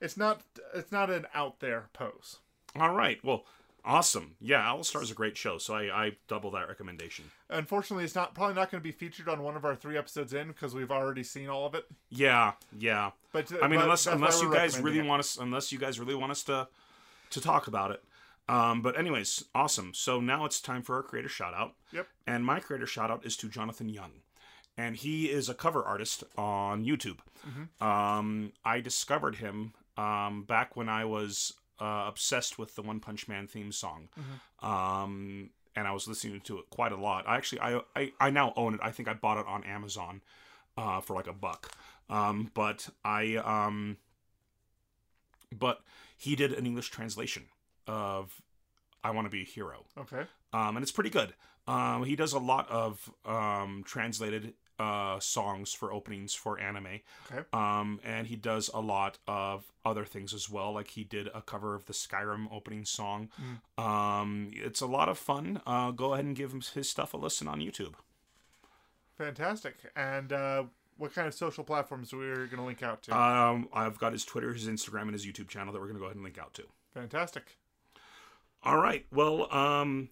[0.00, 0.42] it's not
[0.74, 2.38] it's not an out there pose.
[2.78, 3.22] All right.
[3.24, 3.44] Well,
[3.86, 4.36] awesome.
[4.40, 7.30] Yeah, Outlaw Star is a great show, so I, I double that recommendation.
[7.48, 10.34] Unfortunately, it's not probably not going to be featured on one of our three episodes
[10.34, 11.86] in because we've already seen all of it.
[12.10, 13.12] Yeah, yeah.
[13.32, 15.06] But I mean, but unless unless you guys really it.
[15.06, 16.68] want us, unless you guys really want us to
[17.30, 18.02] to talk about it.
[18.48, 19.92] Um, but anyways, awesome.
[19.94, 21.74] So now it's time for our creator shout out.
[21.92, 22.06] Yep.
[22.26, 24.12] And my creator shout out is to Jonathan Young.
[24.78, 27.18] And he is a cover artist on YouTube.
[27.48, 27.84] Mm-hmm.
[27.84, 33.28] Um, I discovered him um, back when I was uh, obsessed with the One Punch
[33.28, 34.08] Man theme song.
[34.62, 37.28] Um, and I was listening to it quite a lot.
[37.28, 38.80] I actually, I, I, I now own it.
[38.82, 40.22] I think I bought it on Amazon
[40.78, 41.72] uh, for like a buck.
[42.08, 43.98] Um, but I, um,
[45.56, 45.80] but
[46.16, 47.44] he did an English translation
[47.86, 48.40] of
[49.04, 50.22] "I Want to Be a Hero," Okay.
[50.52, 51.34] um, and it's pretty good.
[51.68, 57.00] Um, he does a lot of um, translated uh, songs for openings for anime.
[57.30, 57.42] Okay.
[57.52, 60.72] Um, and he does a lot of other things as well.
[60.72, 63.28] Like he did a cover of the Skyrim opening song.
[63.78, 65.60] Um, it's a lot of fun.
[65.66, 67.94] Uh, go ahead and give him his stuff a listen on YouTube.
[69.16, 69.76] Fantastic.
[69.94, 70.64] And uh,
[70.98, 73.16] what kind of social platforms we're going to link out to?
[73.16, 76.00] Um, I've got his Twitter, his Instagram, and his YouTube channel that we're going to
[76.00, 76.64] go ahead and link out to.
[76.94, 77.56] Fantastic.
[78.62, 79.06] All right.
[79.12, 80.08] Well, um,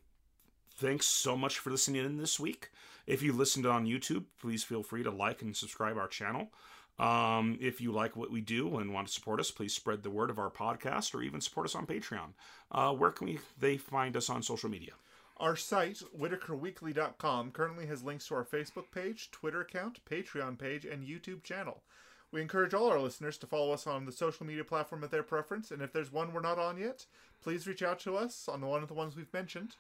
[0.77, 2.71] thanks so much for listening in this week.
[3.07, 6.51] If you listened on YouTube, please feel free to like and subscribe our channel.
[6.99, 10.11] Um, if you like what we do and want to support us, please spread the
[10.11, 12.35] word of our podcast or even support us on Patreon.
[12.71, 14.93] Uh, where can we they find us on social media?
[15.39, 21.05] Our site, whitakerweekly.com, currently has links to our Facebook page, Twitter account, Patreon page, and
[21.05, 21.83] YouTube channel.
[22.31, 25.23] We encourage all our listeners to follow us on the social media platform of their
[25.25, 27.07] preference, and if there's one we're not on yet,
[27.43, 29.75] please reach out to us on one of the ones we've mentioned,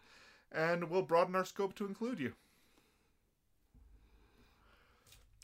[0.50, 2.32] and we'll broaden our scope to include you.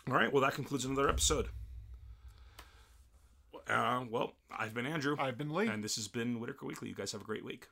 [0.08, 0.32] All right.
[0.32, 1.48] Well, that concludes another episode.
[3.68, 5.68] Uh, well, I've been Andrew, I've been Lee.
[5.68, 6.88] and this has been Whitaker Weekly.
[6.88, 7.68] You guys have a great week.